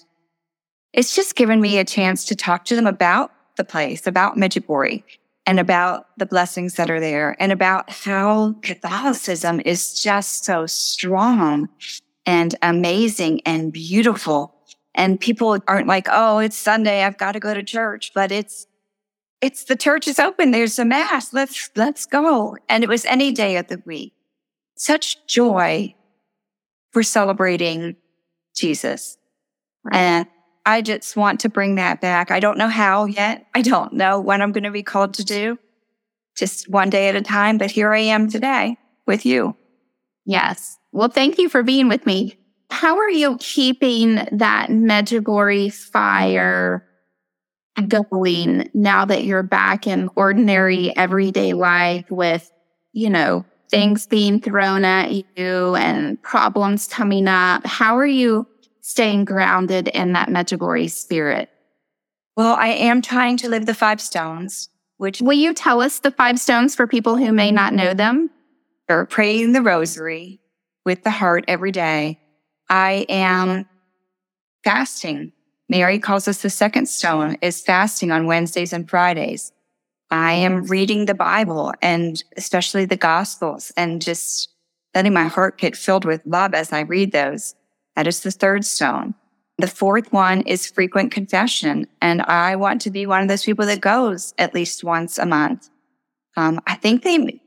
it's 0.93 1.13
just 1.13 1.35
given 1.35 1.59
me 1.59 1.77
a 1.77 1.83
chance 1.83 2.23
to 2.27 2.37
talk 2.37 2.63
to 2.65 2.77
them 2.77 2.87
about 2.87 3.33
the 3.57 3.65
place, 3.65 4.07
about 4.07 4.37
Medjugorje 4.37 5.03
and 5.45 5.59
about 5.59 6.05
the 6.17 6.25
blessings 6.25 6.75
that 6.75 6.91
are 6.91 6.99
there 6.99 7.35
and 7.39 7.51
about 7.51 7.89
how 7.89 8.53
Catholicism 8.61 9.61
is 9.65 9.99
just 9.99 10.45
so 10.45 10.65
strong 10.65 11.69
and 12.25 12.55
amazing 12.61 13.41
and 13.45 13.73
beautiful. 13.73 14.55
And 14.93 15.19
people 15.19 15.57
aren't 15.67 15.87
like, 15.87 16.07
oh, 16.11 16.39
it's 16.39 16.57
Sunday. 16.57 17.03
I've 17.03 17.17
got 17.17 17.31
to 17.31 17.39
go 17.39 17.53
to 17.53 17.63
church, 17.63 18.11
but 18.13 18.31
it's, 18.31 18.67
it's 19.41 19.63
the 19.63 19.75
church 19.75 20.07
is 20.07 20.19
open. 20.19 20.51
There's 20.51 20.77
a 20.77 20.85
mass. 20.85 21.33
Let's, 21.33 21.69
let's 21.75 22.05
go. 22.05 22.57
And 22.67 22.83
it 22.83 22.89
was 22.89 23.05
any 23.05 23.31
day 23.31 23.57
of 23.57 23.67
the 23.67 23.81
week. 23.85 24.13
Such 24.75 25.25
joy 25.25 25.95
for 26.91 27.03
celebrating 27.03 27.95
Jesus. 28.55 29.17
And 29.91 30.27
I 30.69 30.83
just 30.83 31.17
want 31.17 31.39
to 31.39 31.49
bring 31.49 31.75
that 31.75 31.99
back. 31.99 32.29
I 32.29 32.39
don't 32.39 32.59
know 32.59 32.67
how 32.67 33.05
yet. 33.05 33.47
I 33.55 33.63
don't 33.63 33.93
know 33.93 34.19
when 34.19 34.39
I'm 34.39 34.51
going 34.51 34.65
to 34.65 34.71
be 34.71 34.83
called 34.83 35.15
to 35.15 35.25
do 35.25 35.57
just 36.37 36.69
one 36.69 36.91
day 36.91 37.09
at 37.09 37.15
a 37.15 37.23
time, 37.23 37.57
but 37.57 37.71
here 37.71 37.91
I 37.91 38.01
am 38.01 38.29
today 38.29 38.77
with 39.07 39.25
you. 39.25 39.55
Yes. 40.25 40.77
Well, 40.91 41.09
thank 41.09 41.39
you 41.39 41.49
for 41.49 41.63
being 41.63 41.89
with 41.89 42.05
me. 42.05 42.37
How 42.69 42.99
are 42.99 43.09
you 43.09 43.37
keeping 43.39 44.15
that 44.31 44.67
Medjugorje 44.69 45.73
fire 45.73 46.85
going 47.87 48.69
now 48.75 49.05
that 49.05 49.23
you're 49.23 49.41
back 49.41 49.87
in 49.87 50.07
ordinary 50.15 50.95
everyday 50.95 51.53
life 51.53 52.05
with, 52.11 52.51
you 52.93 53.09
know, 53.09 53.43
things 53.71 54.05
being 54.05 54.39
thrown 54.39 54.85
at 54.85 55.11
you 55.35 55.75
and 55.75 56.21
problems 56.21 56.87
coming 56.87 57.27
up? 57.27 57.65
How 57.65 57.97
are 57.97 58.05
you 58.05 58.47
staying 58.89 59.23
grounded 59.23 59.87
in 59.89 60.13
that 60.13 60.29
Medjugorje 60.29 60.89
spirit? 60.89 61.47
Well, 62.35 62.55
I 62.55 62.69
am 62.69 63.03
trying 63.03 63.37
to 63.37 63.49
live 63.49 63.67
the 63.67 63.75
five 63.75 64.01
stones, 64.01 64.69
which. 64.97 65.21
Will 65.21 65.33
you 65.33 65.53
tell 65.53 65.81
us 65.81 65.99
the 65.99 66.09
five 66.09 66.39
stones 66.39 66.75
for 66.75 66.87
people 66.87 67.15
who 67.15 67.31
may 67.31 67.51
not 67.51 67.73
know 67.73 67.93
them? 67.93 68.31
Or 68.89 69.05
praying 69.05 69.51
the 69.51 69.61
rosary 69.61 70.39
with 70.85 71.03
the 71.03 71.11
heart 71.11 71.45
every 71.47 71.71
day. 71.71 72.19
I 72.67 73.05
am 73.07 73.67
fasting. 74.63 75.33
Mary 75.69 75.99
calls 75.99 76.27
us 76.27 76.41
the 76.41 76.49
second 76.49 76.87
stone 76.87 77.37
is 77.43 77.61
fasting 77.61 78.11
on 78.11 78.25
Wednesdays 78.25 78.73
and 78.73 78.89
Fridays. 78.89 79.51
I 80.09 80.33
am 80.33 80.63
reading 80.63 81.05
the 81.05 81.13
Bible 81.13 81.73
and 81.83 82.23
especially 82.35 82.85
the 82.85 82.97
Gospels 82.97 83.71
and 83.77 84.01
just 84.01 84.49
letting 84.95 85.13
my 85.13 85.25
heart 85.25 85.59
get 85.59 85.75
filled 85.75 86.05
with 86.05 86.21
love 86.25 86.55
as 86.55 86.73
I 86.73 86.79
read 86.79 87.11
those. 87.11 87.53
That 87.99 88.07
is 88.07 88.21
the 88.21 88.31
third 88.31 88.63
stone. 88.63 89.13
The 89.57 89.67
fourth 89.67 90.13
one 90.13 90.43
is 90.43 90.71
frequent 90.71 91.11
confession. 91.11 91.85
And 92.01 92.21
I 92.21 92.55
want 92.55 92.79
to 92.83 92.89
be 92.89 93.05
one 93.05 93.21
of 93.21 93.27
those 93.27 93.43
people 93.43 93.65
that 93.65 93.81
goes 93.81 94.33
at 94.37 94.53
least 94.53 94.85
once 94.85 95.17
a 95.17 95.25
month. 95.25 95.69
Um, 96.37 96.61
I 96.65 96.75
think 96.75 97.03
they 97.03 97.41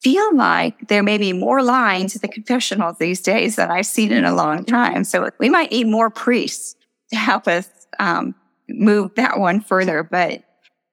feel 0.00 0.36
like 0.36 0.86
there 0.86 1.02
may 1.02 1.18
be 1.18 1.32
more 1.32 1.60
lines 1.60 2.14
at 2.14 2.22
the 2.22 2.28
confessional 2.28 2.92
these 2.92 3.20
days 3.20 3.56
than 3.56 3.68
I've 3.68 3.86
seen 3.86 4.12
in 4.12 4.24
a 4.24 4.32
long 4.32 4.64
time. 4.64 5.02
So 5.02 5.28
we 5.40 5.48
might 5.48 5.72
need 5.72 5.88
more 5.88 6.08
priests 6.08 6.76
to 7.10 7.16
help 7.16 7.48
us 7.48 7.68
um, 7.98 8.36
move 8.68 9.16
that 9.16 9.40
one 9.40 9.60
further. 9.60 10.04
But 10.04 10.44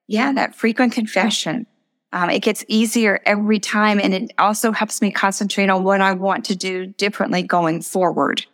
yeah, 0.08 0.34
that 0.34 0.56
frequent 0.56 0.92
confession. 0.92 1.68
Um, 2.14 2.32
it 2.32 2.40
gets 2.40 2.66
easier 2.68 3.22
every 3.28 3.60
time. 3.60 4.00
And 4.00 4.16
it 4.16 4.32
also 4.40 4.72
helps 4.72 5.04
me 5.04 5.12
concentrate 5.12 5.70
on 5.70 5.84
what 5.84 6.02
I 6.02 6.14
want 6.14 6.46
to 6.46 6.56
do 6.56 6.88
differently 6.88 7.44
going 7.44 7.84
forward. 7.84 8.48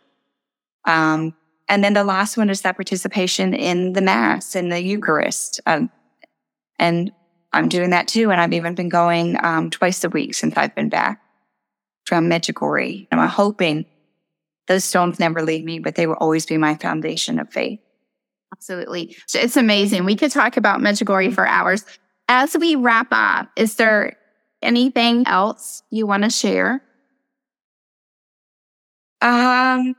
Um, 0.88 1.34
and 1.68 1.84
then 1.84 1.92
the 1.92 2.02
last 2.02 2.36
one 2.36 2.50
is 2.50 2.62
that 2.62 2.76
participation 2.76 3.54
in 3.54 3.92
the 3.92 4.00
Mass, 4.00 4.56
and 4.56 4.72
the 4.72 4.82
Eucharist. 4.82 5.60
Um, 5.66 5.90
and 6.78 7.12
I'm 7.52 7.68
doing 7.68 7.90
that 7.90 8.08
too. 8.08 8.30
And 8.30 8.40
I've 8.40 8.54
even 8.54 8.74
been 8.74 8.88
going 8.88 9.36
um, 9.44 9.70
twice 9.70 10.02
a 10.02 10.08
week 10.08 10.34
since 10.34 10.56
I've 10.56 10.74
been 10.74 10.88
back 10.88 11.20
from 12.06 12.28
Medjugorje. 12.28 13.06
And 13.10 13.20
I'm 13.20 13.28
hoping 13.28 13.84
those 14.66 14.84
stones 14.84 15.20
never 15.20 15.42
leave 15.42 15.64
me, 15.64 15.78
but 15.78 15.94
they 15.94 16.06
will 16.06 16.14
always 16.14 16.46
be 16.46 16.56
my 16.56 16.74
foundation 16.74 17.38
of 17.38 17.52
faith. 17.52 17.80
Absolutely. 18.52 19.14
So 19.26 19.38
It's 19.38 19.56
amazing. 19.56 20.04
We 20.04 20.16
could 20.16 20.30
talk 20.30 20.56
about 20.56 20.80
Medjugorje 20.80 21.34
for 21.34 21.46
hours. 21.46 21.84
As 22.28 22.56
we 22.56 22.76
wrap 22.76 23.08
up, 23.10 23.50
is 23.56 23.76
there 23.76 24.16
anything 24.62 25.26
else 25.26 25.82
you 25.90 26.06
want 26.06 26.24
to 26.24 26.30
share? 26.30 26.82
Um, 29.20 29.94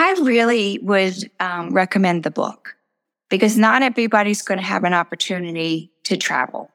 I 0.00 0.12
really 0.12 0.78
would 0.80 1.30
um, 1.40 1.74
recommend 1.74 2.22
the 2.22 2.30
book 2.30 2.74
because 3.28 3.58
not 3.58 3.82
everybody's 3.82 4.40
going 4.40 4.56
to 4.56 4.64
have 4.64 4.84
an 4.84 4.94
opportunity 4.94 5.92
to 6.04 6.16
travel. 6.16 6.70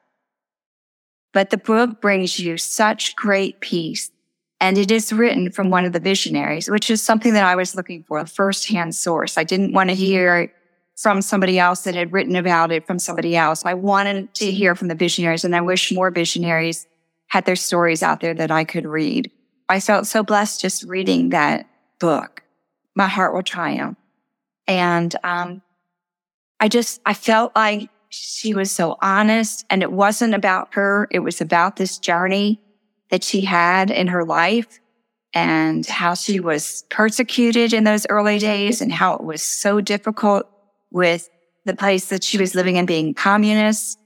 But 1.32 1.50
the 1.50 1.58
book 1.58 2.00
brings 2.00 2.38
you 2.38 2.56
such 2.56 3.16
great 3.16 3.58
peace. 3.58 4.12
And 4.60 4.78
it 4.78 4.92
is 4.92 5.12
written 5.12 5.50
from 5.50 5.70
one 5.70 5.84
of 5.84 5.92
the 5.92 5.98
visionaries, 5.98 6.70
which 6.70 6.88
is 6.88 7.02
something 7.02 7.32
that 7.32 7.44
I 7.44 7.56
was 7.56 7.74
looking 7.74 8.04
for, 8.04 8.20
a 8.20 8.26
firsthand 8.26 8.94
source. 8.94 9.36
I 9.36 9.42
didn't 9.42 9.72
want 9.72 9.90
to 9.90 9.96
hear 9.96 10.52
from 10.96 11.20
somebody 11.20 11.58
else 11.58 11.82
that 11.82 11.96
had 11.96 12.12
written 12.12 12.36
about 12.36 12.70
it 12.70 12.86
from 12.86 13.00
somebody 13.00 13.34
else. 13.34 13.64
I 13.64 13.74
wanted 13.74 14.32
to 14.34 14.52
hear 14.52 14.76
from 14.76 14.86
the 14.86 14.94
visionaries, 14.94 15.44
and 15.44 15.56
I 15.56 15.62
wish 15.62 15.90
more 15.90 16.12
visionaries 16.12 16.86
had 17.26 17.44
their 17.44 17.56
stories 17.56 18.04
out 18.04 18.20
there 18.20 18.34
that 18.34 18.52
I 18.52 18.62
could 18.62 18.86
read. 18.86 19.32
I 19.68 19.80
felt 19.80 20.06
so 20.06 20.22
blessed 20.22 20.60
just 20.60 20.84
reading 20.84 21.30
that 21.30 21.68
book 21.98 22.44
my 22.96 23.06
heart 23.06 23.32
will 23.32 23.44
triumph. 23.44 23.96
And, 24.66 25.14
um, 25.22 25.62
I 26.58 26.68
just, 26.68 27.00
I 27.06 27.14
felt 27.14 27.54
like 27.54 27.90
she 28.08 28.54
was 28.54 28.72
so 28.72 28.96
honest 29.02 29.64
and 29.70 29.82
it 29.82 29.92
wasn't 29.92 30.34
about 30.34 30.74
her. 30.74 31.06
It 31.10 31.20
was 31.20 31.40
about 31.40 31.76
this 31.76 31.98
journey 31.98 32.60
that 33.10 33.22
she 33.22 33.42
had 33.42 33.90
in 33.90 34.08
her 34.08 34.24
life 34.24 34.80
and 35.34 35.84
how 35.84 36.14
she 36.14 36.40
was 36.40 36.84
persecuted 36.88 37.72
in 37.72 37.84
those 37.84 38.06
early 38.08 38.38
days 38.38 38.80
and 38.80 38.90
how 38.90 39.14
it 39.14 39.22
was 39.22 39.42
so 39.42 39.80
difficult 39.80 40.46
with 40.90 41.28
the 41.66 41.76
place 41.76 42.06
that 42.06 42.24
she 42.24 42.38
was 42.38 42.54
living 42.54 42.76
in 42.76 42.86
being 42.86 43.12
communist 43.12 43.98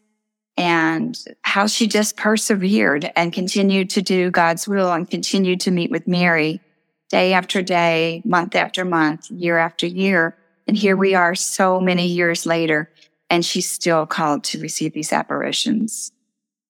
and 0.57 1.17
how 1.43 1.67
she 1.67 1.87
just 1.87 2.17
persevered 2.17 3.11
and 3.15 3.33
continued 3.33 3.89
to 3.91 4.03
do 4.03 4.31
God's 4.31 4.67
will 4.67 4.93
and 4.93 5.09
continued 5.09 5.61
to 5.61 5.71
meet 5.71 5.91
with 5.91 6.09
Mary 6.09 6.61
day 7.11 7.33
after 7.35 7.61
day, 7.61 8.23
month 8.25 8.55
after 8.55 8.85
month, 8.85 9.31
year 9.31 9.59
after 9.59 9.87
year. 9.87 10.37
And 10.67 10.77
here 10.77 10.97
we 10.97 11.15
are 11.15 11.35
so 11.35 11.81
many 11.81 12.07
years 12.07 12.47
later, 12.47 12.91
and 13.29 13.45
she's 13.45 13.71
still 13.71 14.07
called 14.07 14.45
to 14.45 14.61
receive 14.61 14.95
these 14.95 15.13
apparitions. 15.13 16.13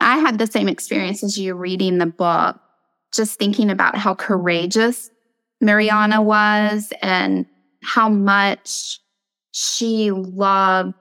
I 0.00 0.16
had 0.16 0.38
the 0.38 0.46
same 0.46 0.68
experience 0.68 1.22
as 1.22 1.38
you 1.38 1.54
reading 1.54 1.98
the 1.98 2.06
book, 2.06 2.58
just 3.12 3.38
thinking 3.38 3.70
about 3.70 3.96
how 3.96 4.14
courageous 4.14 5.10
Mirjana 5.62 6.24
was 6.24 6.92
and 7.02 7.44
how 7.82 8.08
much 8.08 8.98
she 9.52 10.10
loved 10.10 10.94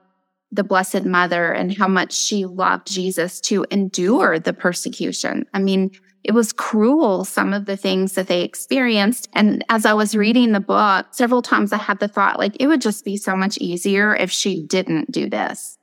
the 0.52 0.64
Blessed 0.64 1.04
Mother 1.04 1.52
and 1.52 1.76
how 1.76 1.88
much 1.88 2.12
she 2.12 2.44
loved 2.44 2.86
Jesus 2.86 3.40
to 3.42 3.64
endure 3.70 4.38
the 4.38 4.52
persecution. 4.52 5.46
I 5.54 5.60
mean, 5.60 5.92
it 6.22 6.32
was 6.32 6.52
cruel, 6.52 7.24
some 7.24 7.54
of 7.54 7.64
the 7.64 7.76
things 7.76 8.12
that 8.14 8.26
they 8.26 8.42
experienced. 8.42 9.28
And 9.32 9.64
as 9.68 9.86
I 9.86 9.94
was 9.94 10.14
reading 10.14 10.52
the 10.52 10.60
book, 10.60 11.06
several 11.12 11.42
times 11.42 11.72
I 11.72 11.78
had 11.78 11.98
the 11.98 12.08
thought, 12.08 12.38
like, 12.38 12.56
it 12.60 12.66
would 12.66 12.80
just 12.82 13.04
be 13.04 13.16
so 13.16 13.34
much 13.34 13.56
easier 13.58 14.14
if 14.14 14.30
she 14.30 14.62
didn't 14.62 15.10
do 15.10 15.30
this. 15.30 15.78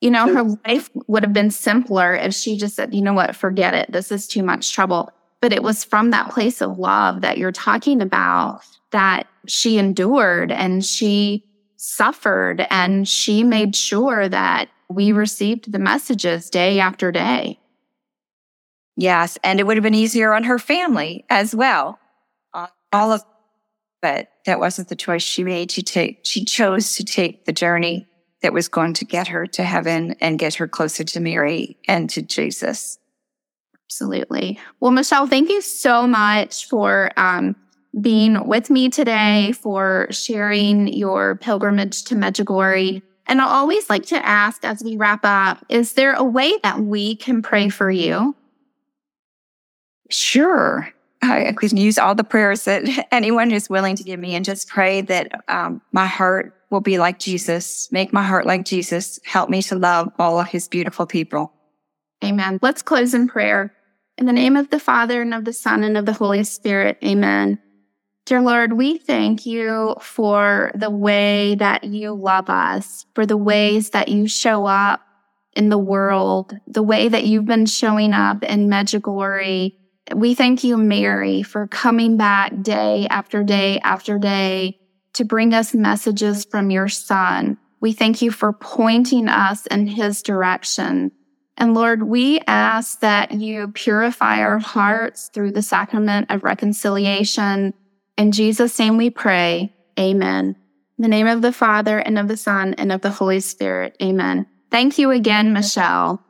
You 0.00 0.10
know, 0.10 0.32
her 0.32 0.44
life 0.66 0.90
would 1.06 1.24
have 1.24 1.32
been 1.32 1.50
simpler 1.50 2.14
if 2.14 2.34
she 2.34 2.56
just 2.56 2.76
said, 2.76 2.94
you 2.94 3.02
know 3.02 3.14
what, 3.14 3.34
forget 3.34 3.74
it. 3.74 3.90
This 3.90 4.12
is 4.12 4.28
too 4.28 4.42
much 4.42 4.72
trouble. 4.72 5.10
but 5.40 5.52
it 5.52 5.62
was 5.62 5.84
from 5.84 6.10
that 6.10 6.30
place 6.30 6.60
of 6.60 6.78
love 6.78 7.20
that 7.20 7.38
you're 7.38 7.52
talking 7.52 8.02
about 8.02 8.60
that 8.90 9.26
she 9.46 9.78
endured 9.78 10.50
and 10.50 10.84
she 10.84 11.44
suffered 11.76 12.66
and 12.70 13.06
she 13.06 13.44
made 13.44 13.76
sure 13.76 14.28
that 14.28 14.68
we 14.88 15.12
received 15.12 15.70
the 15.70 15.78
messages 15.78 16.50
day 16.50 16.80
after 16.80 17.12
day. 17.12 17.58
Yes. 18.98 19.38
And 19.44 19.60
it 19.60 19.66
would 19.66 19.76
have 19.76 19.84
been 19.84 19.94
easier 19.94 20.34
on 20.34 20.42
her 20.42 20.58
family 20.58 21.24
as 21.30 21.54
well. 21.54 22.00
All 22.92 23.12
of, 23.12 23.22
but 24.02 24.28
that 24.44 24.58
wasn't 24.58 24.88
the 24.88 24.96
choice 24.96 25.22
she 25.22 25.44
made. 25.44 25.70
She 25.70 25.82
take, 25.82 26.20
she 26.24 26.44
chose 26.44 26.96
to 26.96 27.04
take 27.04 27.44
the 27.44 27.52
journey 27.52 28.08
that 28.42 28.52
was 28.52 28.66
going 28.66 28.94
to 28.94 29.04
get 29.04 29.28
her 29.28 29.46
to 29.46 29.62
heaven 29.62 30.16
and 30.20 30.36
get 30.38 30.54
her 30.54 30.66
closer 30.66 31.04
to 31.04 31.20
Mary 31.20 31.76
and 31.86 32.10
to 32.10 32.22
Jesus. 32.22 32.98
Absolutely. 33.86 34.58
Well, 34.80 34.90
Michelle, 34.90 35.28
thank 35.28 35.48
you 35.48 35.60
so 35.60 36.08
much 36.08 36.66
for 36.66 37.12
um, 37.16 37.54
being 38.00 38.48
with 38.48 38.68
me 38.68 38.90
today, 38.90 39.52
for 39.52 40.08
sharing 40.10 40.88
your 40.88 41.36
pilgrimage 41.36 42.02
to 42.04 42.16
Medjugorje. 42.16 43.00
And 43.28 43.40
I 43.40 43.44
always 43.44 43.88
like 43.88 44.06
to 44.06 44.26
ask 44.26 44.64
as 44.64 44.82
we 44.82 44.96
wrap 44.96 45.20
up, 45.22 45.64
is 45.68 45.92
there 45.92 46.14
a 46.14 46.24
way 46.24 46.54
that 46.64 46.80
we 46.80 47.14
can 47.14 47.42
pray 47.42 47.68
for 47.68 47.90
you? 47.90 48.34
Sure. 50.10 50.92
I 51.22 51.52
can 51.52 51.76
use 51.76 51.98
all 51.98 52.14
the 52.14 52.24
prayers 52.24 52.64
that 52.64 53.08
anyone 53.12 53.50
is 53.50 53.68
willing 53.68 53.96
to 53.96 54.04
give 54.04 54.20
me 54.20 54.34
and 54.34 54.44
just 54.44 54.68
pray 54.68 55.00
that 55.02 55.32
um, 55.48 55.82
my 55.92 56.06
heart 56.06 56.54
will 56.70 56.80
be 56.80 56.98
like 56.98 57.18
Jesus, 57.18 57.90
make 57.90 58.12
my 58.12 58.22
heart 58.22 58.46
like 58.46 58.64
Jesus, 58.64 59.18
help 59.24 59.50
me 59.50 59.62
to 59.62 59.74
love 59.74 60.12
all 60.18 60.38
of 60.38 60.48
his 60.48 60.68
beautiful 60.68 61.06
people. 61.06 61.52
Amen. 62.24 62.58
Let's 62.62 62.82
close 62.82 63.14
in 63.14 63.28
prayer. 63.28 63.74
In 64.16 64.26
the 64.26 64.32
name 64.32 64.56
of 64.56 64.70
the 64.70 64.80
Father 64.80 65.22
and 65.22 65.32
of 65.32 65.44
the 65.44 65.52
Son 65.52 65.84
and 65.84 65.96
of 65.96 66.04
the 66.04 66.12
Holy 66.12 66.44
Spirit. 66.44 66.98
Amen. 67.04 67.58
Dear 68.26 68.42
Lord, 68.42 68.74
we 68.74 68.98
thank 68.98 69.46
you 69.46 69.94
for 70.00 70.70
the 70.74 70.90
way 70.90 71.54
that 71.54 71.84
you 71.84 72.12
love 72.12 72.50
us, 72.50 73.06
for 73.14 73.24
the 73.24 73.36
ways 73.36 73.90
that 73.90 74.08
you 74.08 74.28
show 74.28 74.66
up 74.66 75.00
in 75.54 75.70
the 75.70 75.78
world, 75.78 76.54
the 76.66 76.82
way 76.82 77.08
that 77.08 77.24
you've 77.24 77.46
been 77.46 77.64
showing 77.64 78.12
up 78.12 78.42
in 78.42 78.68
Medjugorje. 78.68 79.74
We 80.14 80.34
thank 80.34 80.64
you, 80.64 80.76
Mary, 80.76 81.42
for 81.42 81.66
coming 81.66 82.16
back 82.16 82.62
day 82.62 83.06
after 83.10 83.42
day 83.42 83.78
after 83.80 84.18
day 84.18 84.78
to 85.14 85.24
bring 85.24 85.54
us 85.54 85.74
messages 85.74 86.44
from 86.44 86.70
your 86.70 86.88
son. 86.88 87.58
We 87.80 87.92
thank 87.92 88.22
you 88.22 88.30
for 88.30 88.52
pointing 88.52 89.28
us 89.28 89.66
in 89.66 89.86
his 89.86 90.22
direction. 90.22 91.12
And 91.56 91.74
Lord, 91.74 92.04
we 92.04 92.40
ask 92.46 93.00
that 93.00 93.32
you 93.32 93.68
purify 93.68 94.40
our 94.40 94.58
hearts 94.58 95.30
through 95.32 95.52
the 95.52 95.62
sacrament 95.62 96.30
of 96.30 96.44
reconciliation 96.44 97.74
in 98.18 98.32
Jesus' 98.32 98.76
name 98.78 98.96
we 98.96 99.10
pray. 99.10 99.72
Amen. 99.98 100.56
In 100.98 101.02
the 101.02 101.08
name 101.08 101.28
of 101.28 101.40
the 101.40 101.52
Father 101.52 101.98
and 101.98 102.18
of 102.18 102.26
the 102.26 102.36
Son 102.36 102.74
and 102.74 102.90
of 102.90 103.00
the 103.00 103.10
Holy 103.10 103.38
Spirit. 103.38 103.96
Amen. 104.02 104.44
Thank 104.72 104.98
you 104.98 105.12
again, 105.12 105.52
Michelle. 105.52 106.20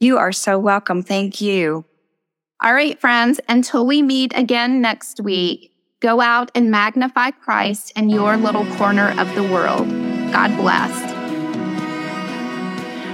You 0.00 0.16
are 0.16 0.32
so 0.32 0.58
welcome. 0.58 1.02
Thank 1.02 1.42
you. 1.42 1.84
All 2.64 2.72
right, 2.72 2.98
friends, 2.98 3.38
until 3.46 3.86
we 3.86 4.00
meet 4.00 4.32
again 4.34 4.80
next 4.80 5.20
week, 5.20 5.70
go 6.00 6.22
out 6.22 6.50
and 6.54 6.70
magnify 6.70 7.32
Christ 7.32 7.92
in 7.94 8.08
your 8.08 8.38
little 8.38 8.64
corner 8.76 9.14
of 9.20 9.34
the 9.34 9.42
world. 9.42 9.86
God 10.32 10.56
bless. 10.56 11.12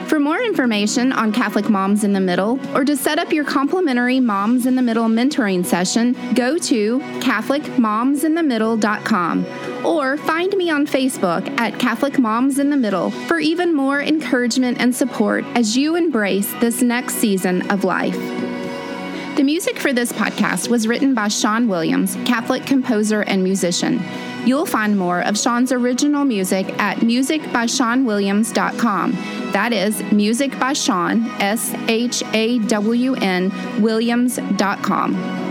For 0.08 0.20
more 0.20 0.40
information 0.40 1.12
on 1.12 1.32
Catholic 1.32 1.68
Moms 1.68 2.04
in 2.04 2.12
the 2.12 2.20
Middle 2.20 2.60
or 2.76 2.84
to 2.84 2.96
set 2.96 3.18
up 3.18 3.32
your 3.32 3.42
complimentary 3.42 4.20
Moms 4.20 4.66
in 4.66 4.76
the 4.76 4.82
Middle 4.82 5.08
mentoring 5.08 5.66
session, 5.66 6.16
go 6.34 6.56
to 6.56 7.00
CatholicMomsInTheMiddle.com 7.00 9.46
or 9.84 10.16
find 10.16 10.56
me 10.56 10.70
on 10.70 10.86
Facebook 10.86 11.58
at 11.58 11.76
Catholic 11.80 12.20
Moms 12.20 12.60
in 12.60 12.70
the 12.70 12.76
Middle 12.76 13.10
for 13.10 13.40
even 13.40 13.74
more 13.74 14.00
encouragement 14.00 14.78
and 14.78 14.94
support 14.94 15.44
as 15.56 15.76
you 15.76 15.96
embrace 15.96 16.52
this 16.60 16.82
next 16.82 17.14
season 17.14 17.68
of 17.68 17.82
life. 17.82 18.14
The 19.40 19.44
music 19.44 19.79
for 19.79 19.92
this 19.94 20.12
podcast 20.12 20.68
was 20.68 20.87
written 20.87 21.14
by 21.14 21.29
Shawn 21.29 21.66
Williams, 21.66 22.14
Catholic 22.26 22.66
composer 22.66 23.22
and 23.22 23.42
musician. 23.42 23.98
You'll 24.44 24.66
find 24.66 24.98
more 24.98 25.22
of 25.22 25.38
Shawn's 25.38 25.72
original 25.72 26.26
music 26.26 26.68
at 26.79 26.98
musicbyshawnwilliams.com. 26.98 29.12
That 29.53 29.72
is 29.72 30.03
music 30.12 30.61
by 30.61 30.74
Shawn, 30.74 31.24
S 31.40 31.72
H 31.88 32.22
A 32.35 32.59
W 32.59 33.14
N, 33.14 33.50
Williams.com. 33.81 35.49